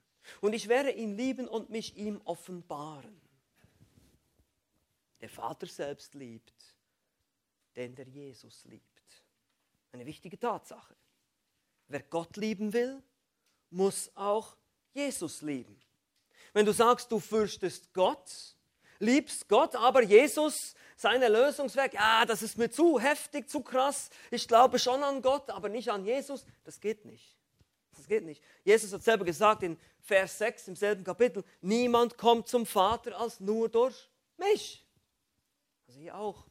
[0.42, 3.20] Und ich werde ihn lieben und mich ihm offenbaren.
[5.22, 6.76] Der Vater selbst liebt,
[7.76, 8.84] denn der Jesus liebt.
[9.92, 10.96] Eine wichtige Tatsache.
[11.88, 13.02] Wer Gott lieben will,
[13.70, 14.56] muss auch
[14.94, 15.80] Jesus lieben.
[16.54, 18.56] Wenn du sagst, du fürchtest Gott,
[19.00, 24.48] liebst Gott, aber Jesus, seine Lösungswerk, ja, das ist mir zu heftig, zu krass, ich
[24.48, 27.35] glaube schon an Gott, aber nicht an Jesus, das geht nicht.
[28.06, 28.44] Das geht nicht.
[28.64, 33.40] Jesus hat selber gesagt in Vers 6 im selben Kapitel, niemand kommt zum Vater als
[33.40, 34.86] nur durch mich.
[35.88, 36.46] Also hier auch.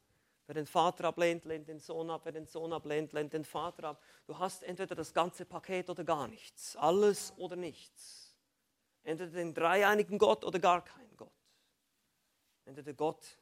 [0.48, 2.22] Wer den Vater ablehnt, lehnt den Sohn ab.
[2.24, 4.02] Wer den Sohn ablehnt, lehnt den Vater ab.
[4.26, 6.74] Du hast entweder das ganze Paket oder gar nichts.
[6.74, 8.34] Alles oder nichts.
[9.04, 11.30] Entweder den dreieinigen Gott oder gar keinen Gott.
[12.64, 13.38] Entweder Gott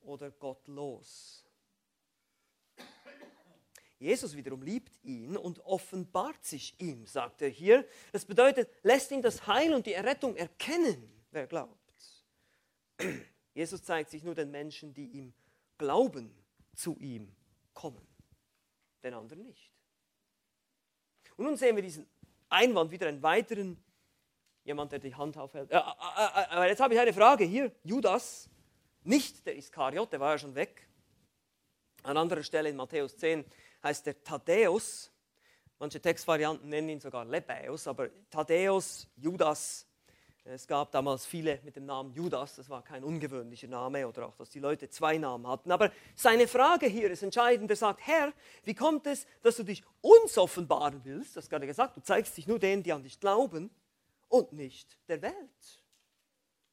[0.00, 1.45] oder gottlos.
[3.98, 7.86] Jesus wiederum liebt ihn und offenbart sich ihm, sagt er hier.
[8.12, 11.76] Das bedeutet, lässt ihn das Heil und die Errettung erkennen, wer glaubt.
[13.54, 15.32] Jesus zeigt sich nur den Menschen, die ihm
[15.78, 16.34] Glauben
[16.74, 17.34] zu ihm
[17.72, 18.06] kommen,
[19.02, 19.72] den anderen nicht.
[21.36, 22.06] Und nun sehen wir diesen
[22.48, 23.82] Einwand wieder einen weiteren,
[24.64, 25.70] jemand, der die Hand aufhält.
[25.70, 27.72] Äh, äh, äh, jetzt habe ich eine Frage hier.
[27.82, 28.48] Judas,
[29.04, 30.86] nicht der Iskariot, der war ja schon weg.
[32.06, 33.44] An anderer Stelle in Matthäus 10
[33.82, 35.10] heißt der Thaddäus.
[35.80, 39.86] Manche Textvarianten nennen ihn sogar Lebäus, aber Thaddäus, Judas,
[40.44, 44.36] es gab damals viele mit dem Namen Judas, das war kein ungewöhnlicher Name oder auch,
[44.36, 45.72] dass die Leute zwei Namen hatten.
[45.72, 47.68] Aber seine Frage hier ist entscheidend.
[47.70, 51.36] Er sagt, Herr, wie kommt es, dass du dich uns offenbaren willst?
[51.36, 53.68] Das gerade gesagt, du zeigst dich nur denen, die an dich glauben
[54.28, 55.82] und nicht der Welt.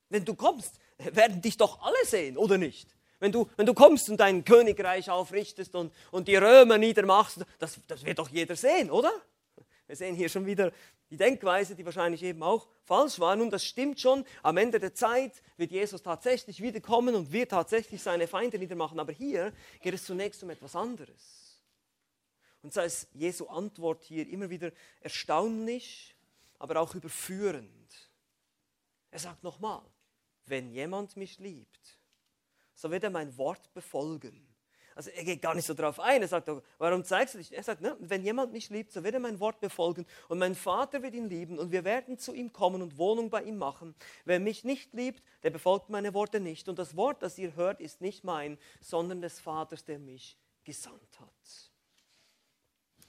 [0.09, 2.95] Wenn du kommst, werden dich doch alle sehen, oder nicht?
[3.23, 7.79] Wenn du, wenn du kommst und dein Königreich aufrichtest und, und die Römer niedermachst, das,
[7.87, 9.13] das wird doch jeder sehen, oder?
[9.87, 10.73] Wir sehen hier schon wieder
[11.09, 13.33] die Denkweise, die wahrscheinlich eben auch falsch war.
[13.37, 14.25] Nun, das stimmt schon.
[14.41, 18.99] Am Ende der Zeit wird Jesus tatsächlich wiederkommen und wird tatsächlich seine Feinde niedermachen.
[18.99, 21.63] Aber hier geht es zunächst um etwas anderes.
[22.61, 26.13] Und sei es Jesu Antwort hier immer wieder erstaunlich,
[26.59, 28.11] aber auch überführend.
[29.11, 29.81] Er sagt nochmal,
[30.45, 32.02] wenn jemand mich liebt,
[32.73, 34.47] so wird er mein Wort befolgen.
[34.95, 36.21] Also er geht gar nicht so drauf ein.
[36.21, 37.51] Er sagt, warum zeigst du dich?
[37.51, 40.55] Er sagt, ne, wenn jemand mich liebt, so wird er mein Wort befolgen und mein
[40.55, 43.95] Vater wird ihn lieben und wir werden zu ihm kommen und Wohnung bei ihm machen.
[44.25, 46.69] Wer mich nicht liebt, der befolgt meine Worte nicht.
[46.69, 51.19] Und das Wort, das ihr hört, ist nicht mein, sondern des Vaters, der mich gesandt
[51.19, 51.71] hat.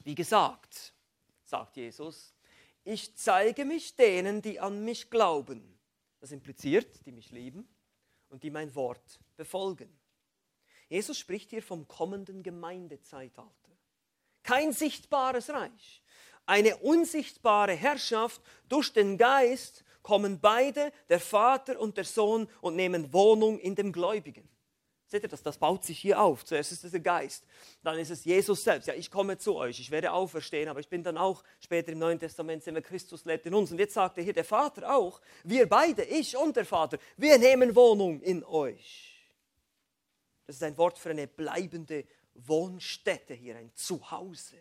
[0.02, 0.94] Wie gesagt,
[1.42, 2.34] sagt Jesus,
[2.82, 5.78] ich zeige mich denen, die an mich glauben.
[6.20, 7.68] Das impliziert, die mich lieben
[8.34, 9.96] und die mein Wort befolgen.
[10.88, 13.70] Jesus spricht hier vom kommenden Gemeindezeitalter.
[14.42, 16.02] Kein sichtbares Reich,
[16.44, 23.12] eine unsichtbare Herrschaft durch den Geist kommen beide, der Vater und der Sohn, und nehmen
[23.12, 24.48] Wohnung in dem Gläubigen.
[25.14, 25.44] Seht ihr das?
[25.44, 26.44] Das baut sich hier auf.
[26.44, 27.44] Zuerst ist es der Geist,
[27.84, 28.88] dann ist es Jesus selbst.
[28.88, 32.00] Ja, ich komme zu euch, ich werde auferstehen, aber ich bin dann auch später im
[32.00, 33.70] Neuen Testament, sehen wir, Christus lebt in uns.
[33.70, 37.38] Und jetzt sagt er hier der Vater auch, wir beide, ich und der Vater, wir
[37.38, 39.24] nehmen Wohnung in euch.
[40.48, 44.58] Das ist ein Wort für eine bleibende Wohnstätte hier, ein Zuhause.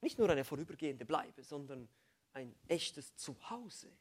[0.00, 1.86] Nicht nur eine vorübergehende Bleibe, sondern
[2.32, 3.92] ein echtes Zuhause.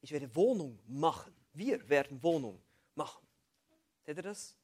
[0.00, 1.34] Ich werde Wohnung machen.
[1.52, 2.62] Wir werden Wohnung
[2.94, 3.26] machen.
[4.04, 4.56] Seht ihr das?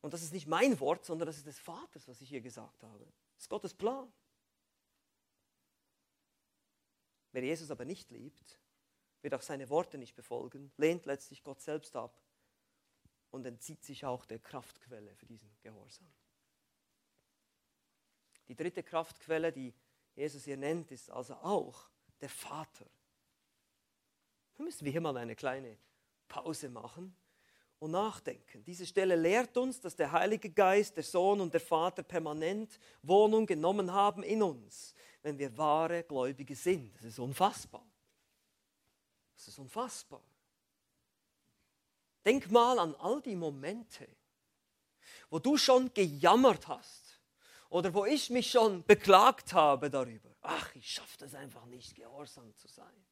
[0.00, 2.82] Und das ist nicht mein Wort, sondern das ist des Vaters, was ich hier gesagt
[2.82, 3.04] habe.
[3.34, 4.12] Das ist Gottes Plan.
[7.32, 8.58] Wer Jesus aber nicht liebt,
[9.22, 12.20] wird auch seine Worte nicht befolgen, lehnt letztlich Gott selbst ab
[13.30, 16.10] und entzieht sich auch der Kraftquelle für diesen Gehorsam.
[18.46, 19.74] Die dritte Kraftquelle, die
[20.14, 22.86] Jesus hier nennt, ist also auch der Vater.
[24.54, 25.76] Da müssen wir hier mal eine kleine
[26.28, 27.14] Pause machen
[27.78, 28.64] und nachdenken.
[28.64, 33.46] Diese Stelle lehrt uns, dass der Heilige Geist, der Sohn und der Vater permanent Wohnung
[33.46, 36.94] genommen haben in uns, wenn wir wahre Gläubige sind.
[36.96, 37.84] Das ist unfassbar.
[39.36, 40.22] Das ist unfassbar.
[42.24, 44.08] Denk mal an all die Momente,
[45.30, 47.20] wo du schon gejammert hast
[47.70, 50.28] oder wo ich mich schon beklagt habe darüber.
[50.42, 53.06] Ach, ich schaffe das einfach nicht, gehorsam zu sein.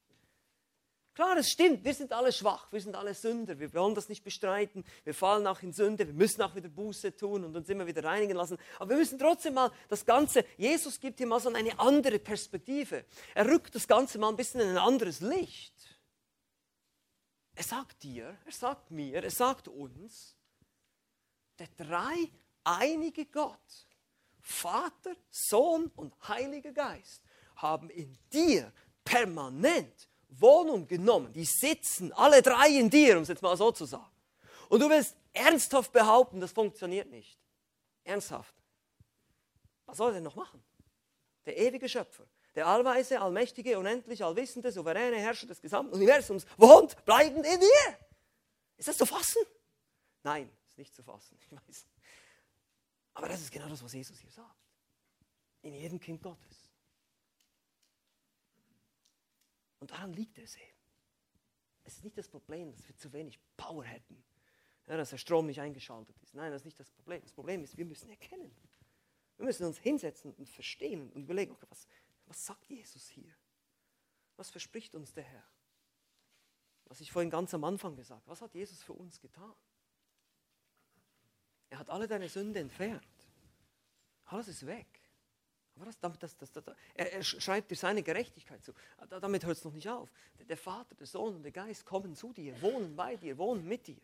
[1.17, 4.23] Klar, es stimmt, wir sind alle schwach, wir sind alle Sünder, wir wollen das nicht
[4.23, 7.87] bestreiten, wir fallen auch in Sünde, wir müssen auch wieder Buße tun und uns immer
[7.87, 8.59] wieder reinigen lassen.
[8.79, 13.07] Aber wir müssen trotzdem mal das Ganze, Jesus gibt hier mal so eine andere Perspektive.
[13.35, 15.73] Er rückt das Ganze mal ein bisschen in ein anderes Licht.
[17.55, 20.37] Er sagt dir, er sagt mir, er sagt uns,
[21.59, 23.87] der dreieinige Gott,
[24.43, 27.23] Vater, Sohn und Heiliger Geist,
[27.55, 28.71] haben in dir
[29.03, 31.33] permanent Wohnung genommen.
[31.33, 34.11] Die sitzen alle drei in dir, um es jetzt mal so zu sagen.
[34.69, 37.39] Und du willst ernsthaft behaupten, das funktioniert nicht.
[38.05, 38.55] Ernsthaft.
[39.87, 40.63] Was soll er denn noch machen?
[41.45, 47.47] Der ewige Schöpfer, der allweise, allmächtige, unendlich, allwissende, souveräne Herrscher des gesamten Universums wohnt bleibend
[47.47, 47.99] in dir.
[48.77, 49.43] Ist das zu fassen?
[50.23, 51.87] Nein, ist nicht zu fassen, ich weiß.
[53.15, 54.57] Aber das ist genau das, was Jesus hier sagt.
[55.63, 56.66] In jedem Kind Gottes.
[59.81, 60.77] Und daran liegt es eben.
[61.85, 64.25] Es ist nicht das Problem, dass wir zu wenig Power hätten,
[64.87, 66.35] ja, dass der Strom nicht eingeschaltet ist.
[66.35, 67.23] Nein, das ist nicht das Problem.
[67.23, 68.55] Das Problem ist, wir müssen erkennen.
[69.37, 71.87] Wir müssen uns hinsetzen und verstehen und überlegen, okay, was,
[72.27, 73.33] was sagt Jesus hier?
[74.37, 75.45] Was verspricht uns der Herr?
[76.87, 78.31] Was ich vorhin ganz am Anfang gesagt habe.
[78.31, 79.55] Was hat Jesus für uns getan?
[81.69, 83.07] Er hat alle deine Sünde entfernt.
[84.27, 84.87] Alles ist weg.
[85.77, 86.51] Aber das, das, das,
[86.95, 88.73] er, er, schreibt dir seine Gerechtigkeit zu.
[89.09, 90.09] Damit hört es noch nicht auf.
[90.49, 93.87] Der Vater, der Sohn und der Geist kommen zu dir, wohnen bei dir, wohnen mit
[93.87, 94.01] dir.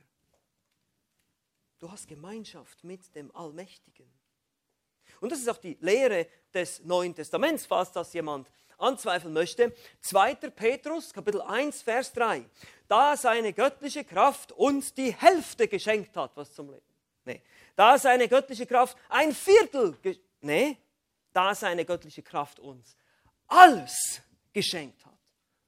[1.78, 4.06] Du hast Gemeinschaft mit dem Allmächtigen.
[5.20, 9.74] Und das ist auch die Lehre des Neuen Testaments, falls das jemand anzweifeln möchte.
[10.00, 10.34] 2.
[10.34, 12.44] Petrus, Kapitel 1, Vers 3.
[12.86, 16.82] Da seine göttliche Kraft uns die Hälfte geschenkt hat, was zum Leben.
[17.24, 17.40] Nee.
[17.76, 19.96] Da seine göttliche Kraft ein Viertel,
[20.40, 20.76] nee,
[21.32, 22.96] da seine göttliche Kraft uns
[23.46, 25.18] alles geschenkt hat,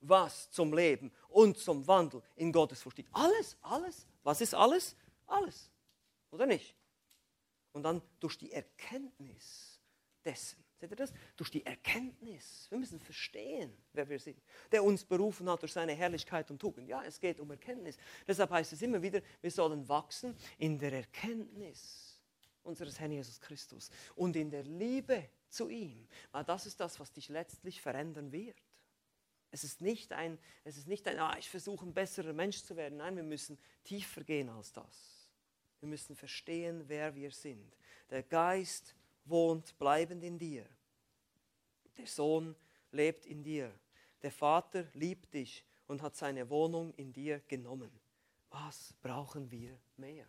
[0.00, 3.07] was zum Leben und zum Wandel in Gottes versteht.
[3.12, 4.07] Alles, alles.
[4.22, 4.96] Was ist alles?
[5.27, 5.70] Alles.
[6.31, 6.74] Oder nicht?
[7.72, 9.81] Und dann durch die Erkenntnis
[10.24, 10.64] dessen.
[10.81, 11.12] Seht ihr das?
[11.37, 12.66] Durch die Erkenntnis.
[12.68, 14.42] Wir müssen verstehen, wer wir sind.
[14.70, 16.88] Der uns berufen hat durch seine Herrlichkeit und Tugend.
[16.88, 17.96] Ja, es geht um Erkenntnis.
[18.27, 22.22] Deshalb heißt es immer wieder, wir sollen wachsen in der Erkenntnis
[22.62, 26.07] unseres Herrn Jesus Christus und in der Liebe zu ihm.
[26.33, 28.61] Weil das ist das, was dich letztlich verändern wird.
[29.51, 32.77] Es ist nicht ein, es ist nicht ein ah, ich versuche ein besserer Mensch zu
[32.77, 32.99] werden.
[32.99, 35.29] Nein, wir müssen tiefer gehen als das.
[35.81, 37.77] Wir müssen verstehen, wer wir sind.
[38.11, 40.67] Der Geist wohnt bleibend in dir.
[41.97, 42.57] Der Sohn
[42.90, 43.73] lebt in dir.
[44.23, 47.90] Der Vater liebt dich und hat seine Wohnung in dir genommen.
[48.51, 50.27] Was brauchen wir mehr?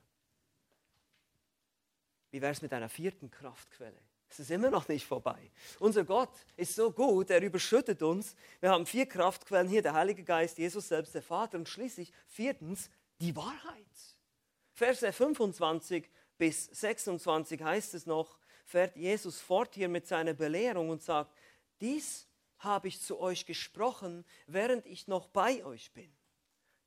[2.32, 4.02] Wie wäre es mit einer vierten Kraftquelle?
[4.30, 5.52] Es ist immer noch nicht vorbei.
[5.80, 8.36] Unser Gott ist so gut, er überschüttet uns.
[8.60, 12.90] Wir haben vier Kraftquellen hier, der Heilige Geist, Jesus selbst, der Vater und schließlich viertens
[13.22, 13.86] die Wahrheit.
[14.74, 21.02] Verse 25 bis 26 heißt es noch, fährt Jesus fort hier mit seiner Belehrung und
[21.02, 21.34] sagt,
[21.80, 22.28] dies
[22.60, 26.12] habe ich zu euch gesprochen, während ich noch bei euch bin.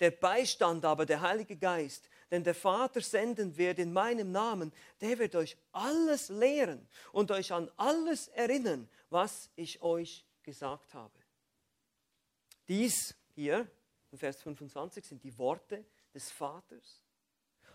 [0.01, 5.19] Der Beistand aber, der Heilige Geist, den der Vater senden wird in meinem Namen, der
[5.19, 11.19] wird euch alles lehren und euch an alles erinnern, was ich euch gesagt habe.
[12.69, 13.67] Dies hier,
[14.13, 17.03] in Vers 25, sind die Worte des Vaters.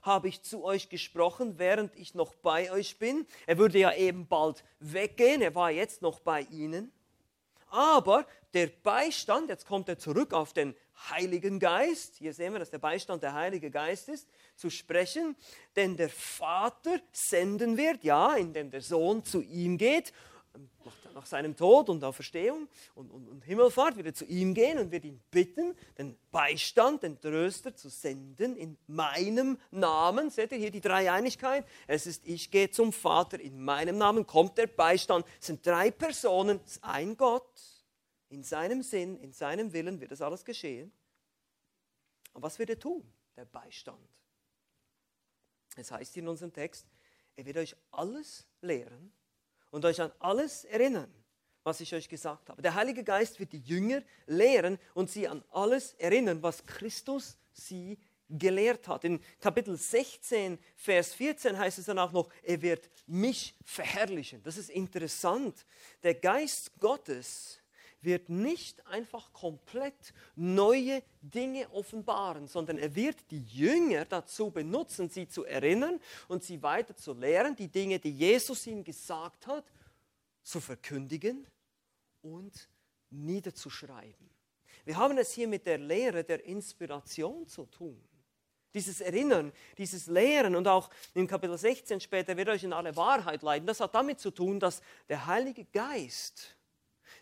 [0.03, 3.25] Habe ich zu euch gesprochen, während ich noch bei euch bin?
[3.47, 6.91] Er würde ja eben bald weggehen, er war jetzt noch bei ihnen.
[7.69, 10.75] Aber der Beistand, jetzt kommt er zurück auf den
[11.09, 15.35] Heiligen Geist, hier sehen wir, dass der Beistand der Heilige Geist ist, zu sprechen,
[15.75, 20.13] denn der Vater senden wird, ja, indem der Sohn zu ihm geht,
[20.85, 24.77] nach, nach seinem Tod und Auferstehung und, und, und Himmelfahrt wird er zu ihm gehen
[24.77, 30.29] und wird ihn bitten, den Beistand, den Tröster zu senden in meinem Namen.
[30.29, 31.65] Seht ihr hier die Dreieinigkeit?
[31.87, 35.25] Es ist, ich gehe zum Vater, in meinem Namen kommt der Beistand.
[35.39, 37.49] Es sind drei Personen, es ist ein Gott
[38.29, 40.91] in seinem Sinn, in seinem Willen wird das alles geschehen.
[42.33, 43.03] Und was wird er tun?
[43.35, 43.99] Der Beistand.
[45.77, 46.85] Es heißt in unserem Text,
[47.35, 49.11] er wird euch alles lehren
[49.71, 51.11] und euch an alles erinnern,
[51.63, 52.61] was ich euch gesagt habe.
[52.61, 57.97] Der Heilige Geist wird die Jünger lehren und sie an alles erinnern, was Christus sie
[58.29, 59.03] gelehrt hat.
[59.03, 64.41] In Kapitel 16, Vers 14 heißt es dann auch noch, er wird mich verherrlichen.
[64.43, 65.65] Das ist interessant.
[66.03, 67.59] Der Geist Gottes
[68.03, 75.27] wird nicht einfach komplett neue Dinge offenbaren, sondern er wird die Jünger dazu benutzen, sie
[75.27, 79.65] zu erinnern und sie weiter zu lehren, die Dinge, die Jesus ihnen gesagt hat,
[80.43, 81.47] zu verkündigen
[82.21, 82.69] und
[83.09, 84.29] niederzuschreiben.
[84.85, 88.01] Wir haben es hier mit der Lehre der Inspiration zu tun.
[88.73, 93.43] Dieses Erinnern, dieses Lehren und auch im Kapitel 16 später wird euch in alle Wahrheit
[93.43, 93.67] leiten.
[93.67, 96.57] Das hat damit zu tun, dass der Heilige Geist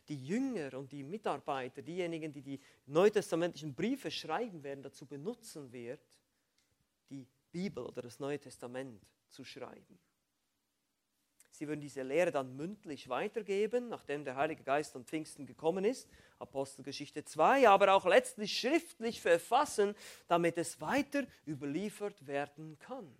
[0.07, 6.01] die Jünger und die Mitarbeiter, diejenigen, die die neutestamentlichen Briefe schreiben werden, dazu benutzen wird,
[7.09, 9.99] die Bibel oder das Neue Testament zu schreiben.
[11.51, 16.09] Sie würden diese Lehre dann mündlich weitergeben, nachdem der Heilige Geist am Pfingsten gekommen ist,
[16.39, 19.93] Apostelgeschichte 2, aber auch letztlich schriftlich verfassen,
[20.27, 23.15] damit es weiter überliefert werden kann.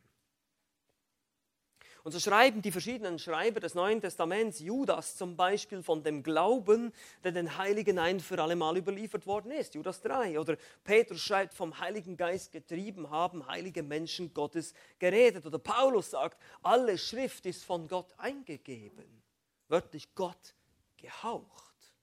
[2.03, 6.93] Und so schreiben die verschiedenen Schreiber des Neuen Testaments, Judas zum Beispiel, von dem Glauben,
[7.23, 9.75] der den Heiligen ein für alle Mal überliefert worden ist.
[9.75, 10.39] Judas 3.
[10.39, 15.45] Oder Petrus schreibt, vom Heiligen Geist getrieben haben heilige Menschen Gottes geredet.
[15.45, 19.21] Oder Paulus sagt, alle Schrift ist von Gott eingegeben.
[19.67, 20.55] Wörtlich Gott
[20.97, 21.93] gehaucht.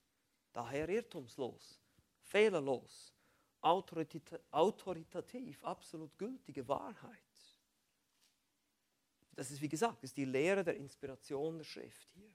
[0.53, 1.81] Daher irrtumslos,
[2.23, 3.13] fehlerlos,
[3.61, 7.28] autoritativ, absolut gültige Wahrheit.
[9.39, 12.29] Das ist, wie gesagt, das ist die Lehre der Inspiration der Schrift hier.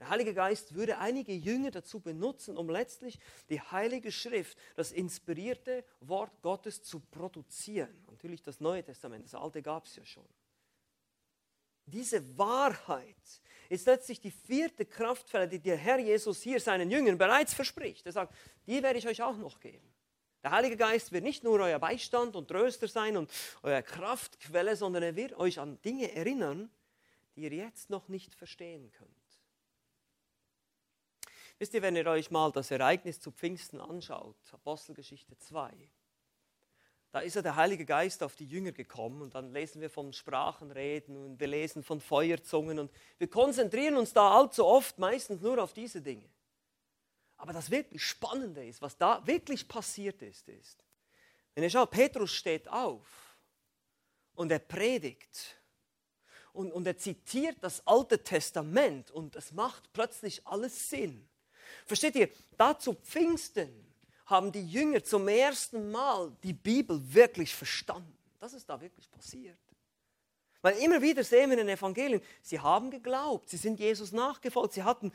[0.00, 5.84] Der Heilige Geist würde einige Jünger dazu benutzen, um letztlich die Heilige Schrift, das inspirierte
[6.00, 8.04] Wort Gottes zu produzieren.
[8.10, 10.26] Natürlich das Neue Testament, das Alte gab es ja schon.
[11.86, 17.54] Diese Wahrheit ist letztlich die vierte Kraftquelle, die der Herr Jesus hier seinen Jüngern bereits
[17.54, 18.06] verspricht.
[18.06, 18.34] Er sagt,
[18.66, 19.87] die werde ich euch auch noch geben.
[20.42, 23.30] Der Heilige Geist wird nicht nur euer Beistand und Tröster sein und
[23.62, 26.70] eure Kraftquelle, sondern er wird euch an Dinge erinnern,
[27.34, 29.10] die ihr jetzt noch nicht verstehen könnt.
[31.58, 35.72] Wisst ihr, wenn ihr euch mal das Ereignis zu Pfingsten anschaut, Apostelgeschichte 2,
[37.10, 40.12] da ist ja der Heilige Geist auf die Jünger gekommen und dann lesen wir von
[40.12, 45.60] Sprachenreden und wir lesen von Feuerzungen und wir konzentrieren uns da allzu oft meistens nur
[45.60, 46.28] auf diese Dinge.
[47.38, 50.84] Aber das wirklich Spannende ist, was da wirklich passiert ist, ist,
[51.54, 53.36] wenn ihr schaut, Petrus steht auf
[54.34, 55.56] und er predigt
[56.52, 61.28] und, und er zitiert das Alte Testament und es macht plötzlich alles Sinn.
[61.86, 63.86] Versteht ihr, da zu Pfingsten
[64.26, 68.16] haben die Jünger zum ersten Mal die Bibel wirklich verstanden.
[68.38, 69.58] Das ist da wirklich passiert.
[70.60, 74.74] Weil immer wieder sehen wir in den Evangelien, sie haben geglaubt, sie sind Jesus nachgefolgt,
[74.74, 75.12] sie hatten,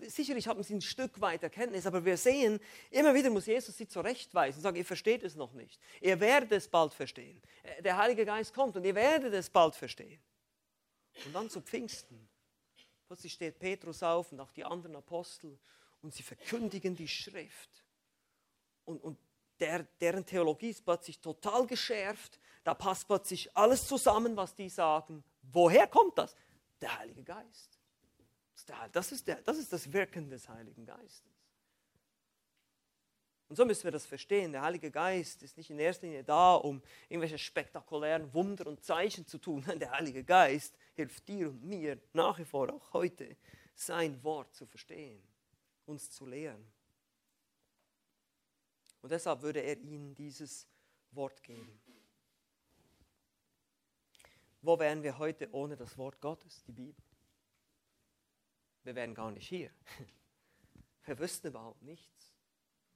[0.00, 2.58] sicherlich hatten sie ein Stück weit Erkenntnis, aber wir sehen,
[2.90, 5.78] immer wieder muss Jesus sie zurechtweisen und sagen, ihr versteht es noch nicht.
[6.00, 7.42] Ihr werdet es bald verstehen.
[7.62, 10.20] Äh, der Heilige Geist kommt und ihr werdet es bald verstehen.
[11.26, 12.26] Und dann zu Pfingsten.
[13.08, 15.58] Plötzlich steht Petrus auf und auch die anderen Apostel
[16.00, 17.84] und sie verkündigen die Schrift.
[18.86, 19.18] Und, und
[19.60, 22.38] der, deren Theologie ist plötzlich total geschärft
[22.68, 25.24] da passt plötzlich alles zusammen, was die sagen.
[25.40, 26.36] Woher kommt das?
[26.82, 27.78] Der Heilige Geist.
[28.92, 31.32] Das ist, der, das ist das Wirken des Heiligen Geistes.
[33.48, 34.52] Und so müssen wir das verstehen.
[34.52, 39.26] Der Heilige Geist ist nicht in erster Linie da, um irgendwelche spektakulären Wunder und Zeichen
[39.26, 39.64] zu tun.
[39.80, 43.34] Der Heilige Geist hilft dir und mir nach wie vor auch heute,
[43.74, 45.22] sein Wort zu verstehen,
[45.86, 46.70] uns zu lehren.
[49.00, 50.66] Und deshalb würde er ihnen dieses
[51.12, 51.80] Wort geben.
[54.62, 57.04] Wo wären wir heute ohne das Wort Gottes, die Bibel?
[58.82, 59.70] Wir wären gar nicht hier.
[61.04, 62.34] Wir wüssten überhaupt nichts.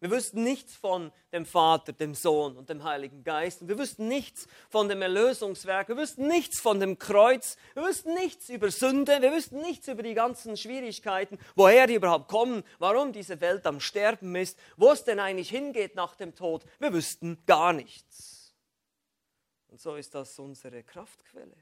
[0.03, 3.69] Wir wüssten nichts von dem Vater, dem Sohn und dem Heiligen Geist.
[3.69, 5.89] wir wüssten nichts von dem Erlösungswerk.
[5.89, 7.57] Wir wüssten nichts von dem Kreuz.
[7.75, 9.23] Wir wüssten nichts über Sünde.
[9.23, 13.79] Wir wüssten nichts über die ganzen Schwierigkeiten, woher die überhaupt kommen, warum diese Welt am
[13.79, 16.65] Sterben ist, wo es denn eigentlich hingeht nach dem Tod.
[16.81, 18.42] Wir wüssten gar nichts.
[19.73, 21.57] Und so ist das unsere Kraftquelle.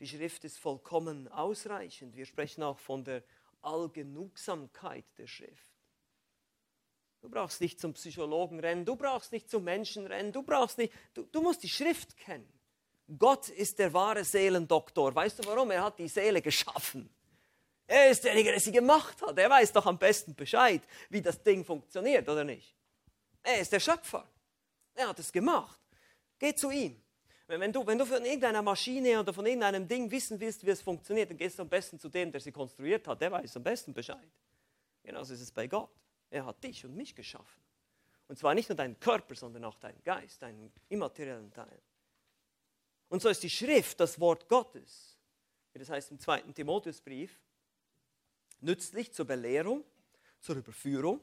[0.00, 2.16] Die Schrift ist vollkommen ausreichend.
[2.16, 3.22] Wir sprechen auch von der
[3.62, 5.72] Allgenugsamkeit der Schrift.
[7.20, 10.92] Du brauchst nicht zum Psychologen rennen, du brauchst nicht zum Menschen rennen, du brauchst nicht,
[11.14, 12.52] du, du musst die Schrift kennen.
[13.16, 15.14] Gott ist der wahre Seelendoktor.
[15.14, 15.70] Weißt du warum?
[15.70, 17.08] Er hat die Seele geschaffen.
[17.86, 19.38] Er ist derjenige, der sie gemacht hat.
[19.38, 22.74] Er weiß doch am besten Bescheid, wie das Ding funktioniert, oder nicht?
[23.44, 24.28] Er ist der Schöpfer.
[24.94, 25.77] Er hat es gemacht.
[26.38, 27.00] Geh zu ihm.
[27.46, 30.82] Wenn du, wenn du von irgendeiner Maschine oder von irgendeinem Ding wissen willst, wie es
[30.82, 33.20] funktioniert, dann gehst du am besten zu dem, der sie konstruiert hat.
[33.22, 34.28] Der weiß am besten Bescheid.
[35.02, 35.90] Genauso ist es bei Gott.
[36.30, 37.62] Er hat dich und mich geschaffen.
[38.28, 41.80] Und zwar nicht nur deinen Körper, sondern auch deinen Geist, deinen immateriellen Teil.
[43.08, 45.16] Und so ist die Schrift, das Wort Gottes,
[45.72, 47.40] wie das heißt im zweiten Timotheusbrief,
[48.60, 49.82] nützlich zur Belehrung,
[50.40, 51.20] zur Überführung,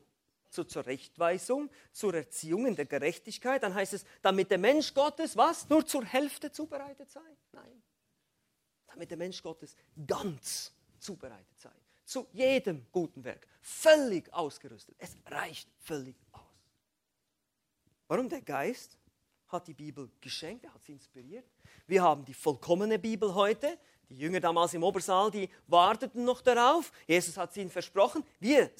[0.56, 3.62] zur Zurechtweisung, zur Erziehung in der Gerechtigkeit.
[3.62, 5.70] Dann heißt es, damit der Mensch Gottes was?
[5.70, 7.22] Nur zur Hälfte zubereitet sei?
[7.51, 7.84] Nein.
[8.88, 9.76] Damit der Mensch Gottes
[10.08, 11.72] ganz zubereitet sei.
[12.06, 13.45] Zu jedem guten Werk.
[13.62, 14.95] Völlig ausgerüstet.
[14.97, 16.41] Es reicht völlig aus.
[18.08, 18.97] Warum der Geist
[19.47, 21.45] hat die Bibel geschenkt, er hat sie inspiriert.
[21.88, 23.78] Wir haben die vollkommene Bibel heute.
[24.10, 26.91] Die Jünger damals im Obersaal, die warteten noch darauf.
[27.08, 28.24] Jesus hat sie ihnen versprochen.
[28.39, 28.72] Wir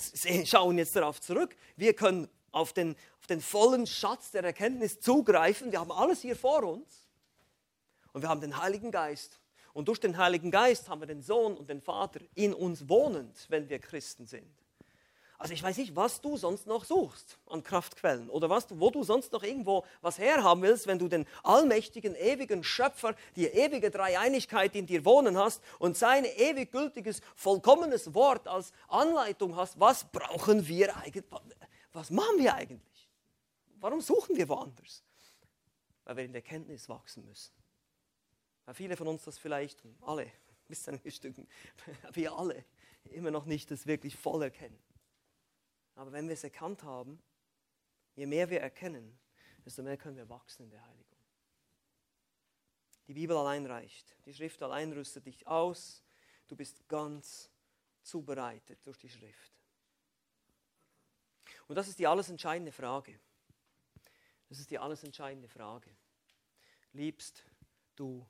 [0.46, 1.56] schauen jetzt darauf zurück.
[1.76, 5.72] Wir können auf den, auf den vollen Schatz der Erkenntnis zugreifen.
[5.72, 7.08] Wir haben alles hier vor uns.
[8.14, 9.40] Und wir haben den Heiligen Geist.
[9.74, 13.46] Und durch den Heiligen Geist haben wir den Sohn und den Vater in uns wohnend,
[13.50, 14.65] wenn wir Christen sind.
[15.46, 19.04] Also ich weiß nicht, was du sonst noch suchst an Kraftquellen oder was wo du
[19.04, 24.74] sonst noch irgendwo was herhaben willst, wenn du den allmächtigen, ewigen Schöpfer, die ewige Dreieinigkeit
[24.74, 29.80] in dir wohnen hast und sein ewig gültiges, vollkommenes Wort als Anleitung hast.
[29.80, 31.24] Was brauchen wir eigentlich?
[31.94, 33.08] Was machen wir eigentlich?
[33.80, 35.04] Warum suchen wir woanders?
[36.06, 37.54] Weil wir in der Kenntnis wachsen müssen.
[38.66, 40.26] Weil viele von uns das vielleicht, alle,
[40.68, 41.48] bis ein Stücken,
[42.14, 42.66] wir alle
[43.12, 44.80] immer noch nicht das wirklich voll erkennen.
[45.96, 47.22] Aber wenn wir es erkannt haben,
[48.16, 49.18] je mehr wir erkennen,
[49.64, 51.06] desto mehr können wir wachsen in der Heiligung.
[53.08, 54.16] Die Bibel allein reicht.
[54.26, 56.04] Die Schrift allein rüstet dich aus.
[56.48, 57.50] Du bist ganz
[58.02, 59.54] zubereitet durch die Schrift.
[61.68, 63.20] Und das ist die alles entscheidende Frage.
[64.50, 65.90] Das ist die alles entscheidende Frage.
[66.94, 67.44] Liebst
[67.96, 68.28] du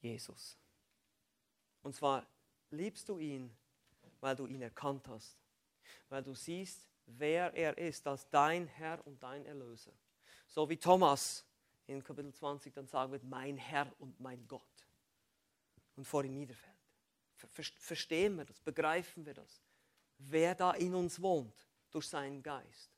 [0.00, 0.58] Jesus?
[1.82, 2.26] Und zwar
[2.70, 3.54] liebst du ihn,
[4.20, 5.38] weil du ihn erkannt hast,
[6.08, 9.92] weil du siehst, wer er ist als dein Herr und dein Erlöser.
[10.46, 11.44] So wie Thomas
[11.86, 14.62] in Kapitel 20 dann sagen wird, mein Herr und mein Gott.
[15.96, 16.76] Und vor ihm niederfällt.
[17.78, 18.60] Verstehen wir das?
[18.60, 19.62] Begreifen wir das?
[20.18, 21.54] Wer da in uns wohnt
[21.90, 22.90] durch seinen Geist.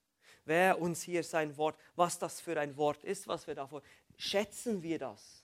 [0.44, 3.82] Wer uns hier sein Wort, was das für ein Wort ist, was wir davor,
[4.16, 5.41] schätzen wir das?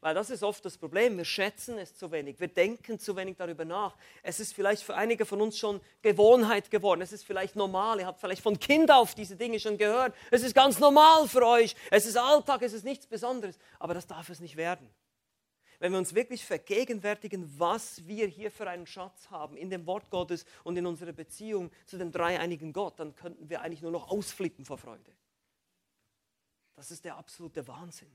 [0.00, 1.16] Weil das ist oft das Problem.
[1.16, 2.38] Wir schätzen es zu wenig.
[2.38, 3.96] Wir denken zu wenig darüber nach.
[4.22, 7.00] Es ist vielleicht für einige von uns schon Gewohnheit geworden.
[7.00, 7.98] Es ist vielleicht normal.
[7.98, 10.14] Ihr habt vielleicht von Kind auf diese Dinge schon gehört.
[10.30, 11.74] Es ist ganz normal für euch.
[11.90, 12.62] Es ist Alltag.
[12.62, 13.58] Es ist nichts Besonderes.
[13.80, 14.88] Aber das darf es nicht werden.
[15.80, 20.10] Wenn wir uns wirklich vergegenwärtigen, was wir hier für einen Schatz haben in dem Wort
[20.10, 24.08] Gottes und in unserer Beziehung zu dem dreieinigen Gott, dann könnten wir eigentlich nur noch
[24.08, 25.12] ausflippen vor Freude.
[26.74, 28.10] Das ist der absolute Wahnsinn.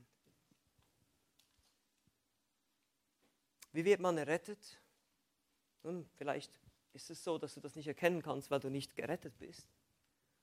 [3.74, 4.80] Wie wird man errettet?
[5.82, 6.60] Nun, vielleicht
[6.92, 9.68] ist es so, dass du das nicht erkennen kannst, weil du nicht gerettet bist,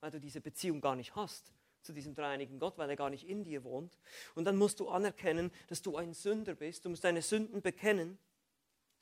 [0.01, 3.27] weil du diese Beziehung gar nicht hast zu diesem dreieinigen Gott, weil er gar nicht
[3.27, 3.97] in dir wohnt.
[4.35, 6.83] Und dann musst du anerkennen, dass du ein Sünder bist.
[6.83, 8.19] Du musst deine Sünden bekennen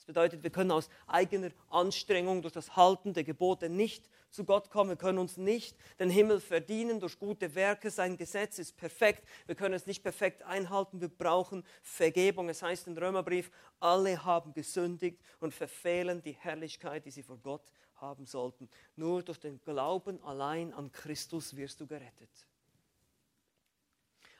[0.09, 4.89] bedeutet, wir können aus eigener Anstrengung durch das Halten der Gebote nicht zu Gott kommen.
[4.89, 7.91] Wir können uns nicht den Himmel verdienen durch gute Werke.
[7.91, 9.23] Sein Gesetz ist perfekt.
[9.45, 10.99] Wir können es nicht perfekt einhalten.
[10.99, 12.49] Wir brauchen Vergebung.
[12.49, 17.71] Es heißt im Römerbrief, alle haben gesündigt und verfehlen die Herrlichkeit, die sie vor Gott
[17.95, 18.67] haben sollten.
[18.95, 22.47] Nur durch den Glauben allein an Christus wirst du gerettet.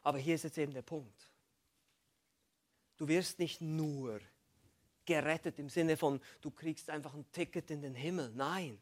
[0.02, 1.30] Aber hier ist jetzt eben der Punkt.
[2.98, 4.39] Du wirst nicht nur gerettet
[5.58, 8.32] im Sinne von, du kriegst einfach ein Ticket in den Himmel.
[8.36, 8.80] Nein,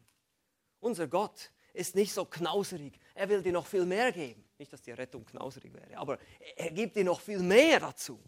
[0.80, 2.98] unser Gott ist nicht so knauserig.
[3.14, 4.44] Er will dir noch viel mehr geben.
[4.58, 6.18] Nicht, dass die Rettung knauserig wäre, aber
[6.56, 8.20] er gibt dir noch viel mehr dazu.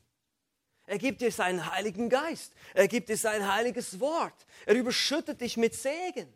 [0.86, 2.52] Er gibt dir seinen Heiligen Geist.
[2.74, 4.46] Er gibt dir sein heiliges Wort.
[4.66, 6.32] Er überschüttet dich mit Segen,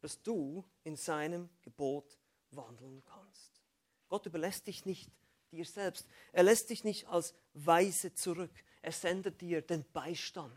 [0.00, 2.18] dass du in seinem Gebot
[2.50, 3.60] wandeln kannst.
[4.08, 5.10] Gott überlässt dich nicht
[5.50, 6.06] dir selbst.
[6.32, 8.52] Er lässt dich nicht als Weise zurück.
[8.82, 10.52] Er sendet dir den Beistand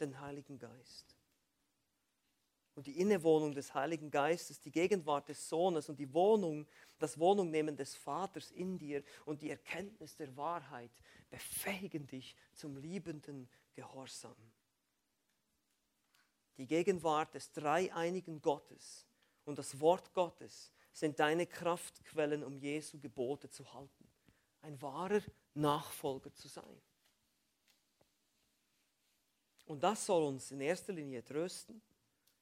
[0.00, 1.16] den Heiligen Geist.
[2.74, 6.66] Und die Innewohnung des Heiligen Geistes, die Gegenwart des Sohnes und die Wohnung,
[6.98, 10.90] das Wohnungnehmen des Vaters in dir und die Erkenntnis der Wahrheit
[11.30, 14.36] befähigen dich zum liebenden Gehorsam.
[16.58, 19.06] Die Gegenwart des dreieinigen Gottes
[19.44, 24.10] und das Wort Gottes sind deine Kraftquellen, um Jesu Gebote zu halten.
[24.62, 25.20] Ein wahrer
[25.54, 26.82] Nachfolger zu sein.
[29.66, 31.82] Und das soll uns in erster Linie trösten,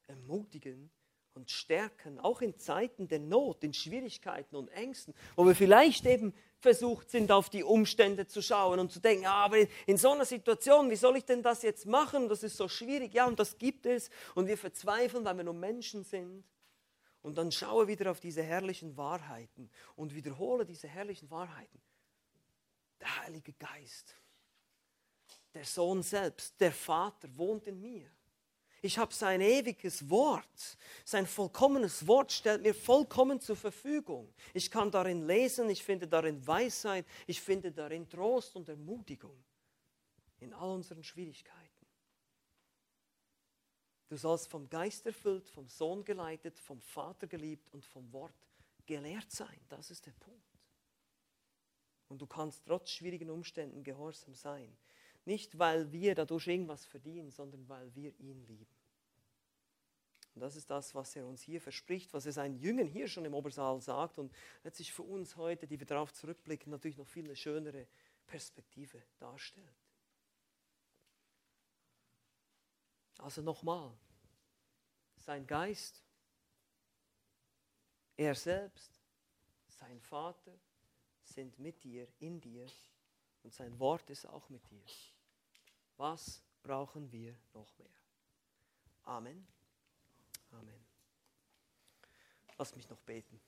[0.06, 0.90] ermutigen
[1.32, 6.32] und stärken, auch in Zeiten der Not, in Schwierigkeiten und Ängsten, wo wir vielleicht eben
[6.60, 10.24] versucht sind, auf die Umstände zu schauen und zu denken, ja, aber in so einer
[10.24, 12.28] Situation, wie soll ich denn das jetzt machen?
[12.28, 13.12] Das ist so schwierig.
[13.14, 14.10] Ja, und das gibt es.
[14.34, 16.44] Und wir verzweifeln, weil wir nur Menschen sind.
[17.22, 21.80] Und dann schaue wieder auf diese herrlichen Wahrheiten und wiederhole diese herrlichen Wahrheiten.
[23.00, 24.14] Der Heilige Geist
[25.54, 28.10] der Sohn selbst, der Vater wohnt in mir.
[28.82, 30.76] Ich habe sein ewiges Wort.
[31.06, 34.30] Sein vollkommenes Wort stellt mir vollkommen zur Verfügung.
[34.52, 39.42] Ich kann darin lesen, ich finde darin Weisheit, ich finde darin Trost und Ermutigung
[40.40, 41.86] in all unseren Schwierigkeiten.
[44.08, 48.46] Du sollst vom Geist erfüllt, vom Sohn geleitet, vom Vater geliebt und vom Wort
[48.84, 49.58] gelehrt sein.
[49.68, 50.60] Das ist der Punkt.
[52.08, 54.76] Und du kannst trotz schwierigen Umständen gehorsam sein.
[55.24, 58.74] Nicht, weil wir dadurch irgendwas verdienen, sondern weil wir ihn lieben.
[60.34, 63.24] Und das ist das, was er uns hier verspricht, was er seinen Jüngern hier schon
[63.24, 67.24] im Obersaal sagt und letztlich für uns heute, die wir darauf zurückblicken, natürlich noch viel
[67.24, 67.86] eine schönere
[68.26, 69.64] Perspektive darstellt.
[73.18, 73.96] Also nochmal,
[75.16, 76.02] sein Geist,
[78.16, 79.00] er selbst,
[79.68, 80.58] sein Vater
[81.22, 82.66] sind mit dir, in dir
[83.44, 84.82] und sein Wort ist auch mit dir.
[85.96, 87.88] Was brauchen wir noch mehr?
[89.04, 89.46] Amen.
[90.50, 90.84] Amen.
[92.58, 93.40] Lass mich noch beten.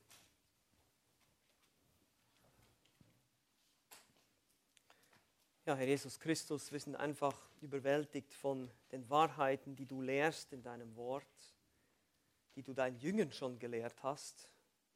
[5.65, 10.63] Ja, Herr Jesus Christus, wir sind einfach überwältigt von den Wahrheiten, die du lehrst in
[10.63, 11.27] deinem Wort,
[12.55, 14.49] die du deinen Jüngern schon gelehrt hast,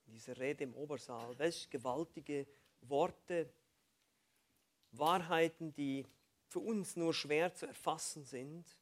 [0.07, 1.37] in dieser Rede im Obersaal.
[1.41, 2.47] Welch gewaltige
[2.83, 3.53] Worte,
[4.93, 6.07] Wahrheiten, die
[6.51, 8.77] für uns nur schwer zu erfassen sind.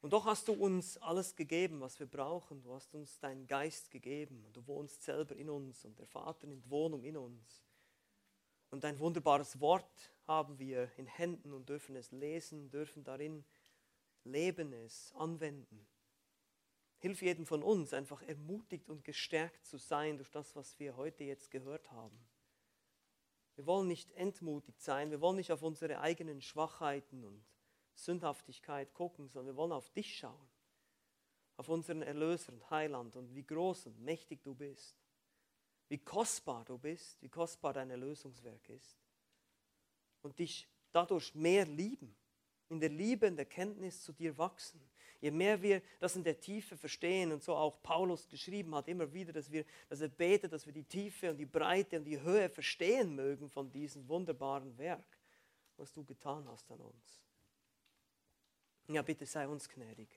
[0.00, 2.62] Und doch hast du uns alles gegeben, was wir brauchen.
[2.62, 4.46] Du hast uns deinen Geist gegeben.
[4.54, 7.62] Du wohnst selber in uns und der Vater nimmt Wohnung in uns.
[8.70, 13.44] Und dein wunderbares Wort haben wir in Händen und dürfen es lesen, dürfen darin
[14.24, 15.86] leben, es anwenden.
[17.00, 21.24] Hilf jedem von uns einfach ermutigt und gestärkt zu sein durch das, was wir heute
[21.24, 22.18] jetzt gehört haben.
[23.60, 27.44] Wir wollen nicht entmutigt sein, wir wollen nicht auf unsere eigenen Schwachheiten und
[27.94, 30.48] Sündhaftigkeit gucken, sondern wir wollen auf dich schauen,
[31.58, 34.96] auf unseren Erlöser und Heiland und wie groß und mächtig du bist,
[35.88, 38.96] wie kostbar du bist, wie kostbar dein Erlösungswerk ist
[40.22, 42.16] und dich dadurch mehr lieben,
[42.70, 44.80] in der Liebe, in der Kenntnis zu dir wachsen.
[45.20, 49.12] Je mehr wir das in der Tiefe verstehen und so auch Paulus geschrieben hat, immer
[49.12, 52.20] wieder, dass, wir, dass er betet, dass wir die Tiefe und die Breite und die
[52.20, 55.18] Höhe verstehen mögen von diesem wunderbaren Werk,
[55.76, 57.22] was du getan hast an uns.
[58.88, 60.08] Ja, bitte sei uns gnädig,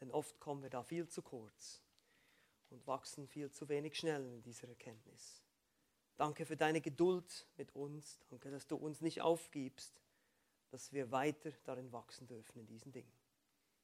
[0.00, 1.82] denn oft kommen wir da viel zu kurz
[2.70, 5.42] und wachsen viel zu wenig schnell in dieser Erkenntnis.
[6.16, 8.20] Danke für deine Geduld mit uns.
[8.30, 10.00] Danke, dass du uns nicht aufgibst,
[10.70, 13.17] dass wir weiter darin wachsen dürfen in diesen Dingen.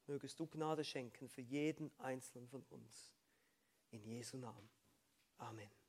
[0.07, 3.13] Mögest du Gnade schenken für jeden einzelnen von uns.
[3.91, 4.69] In Jesu Namen.
[5.37, 5.84] Amen.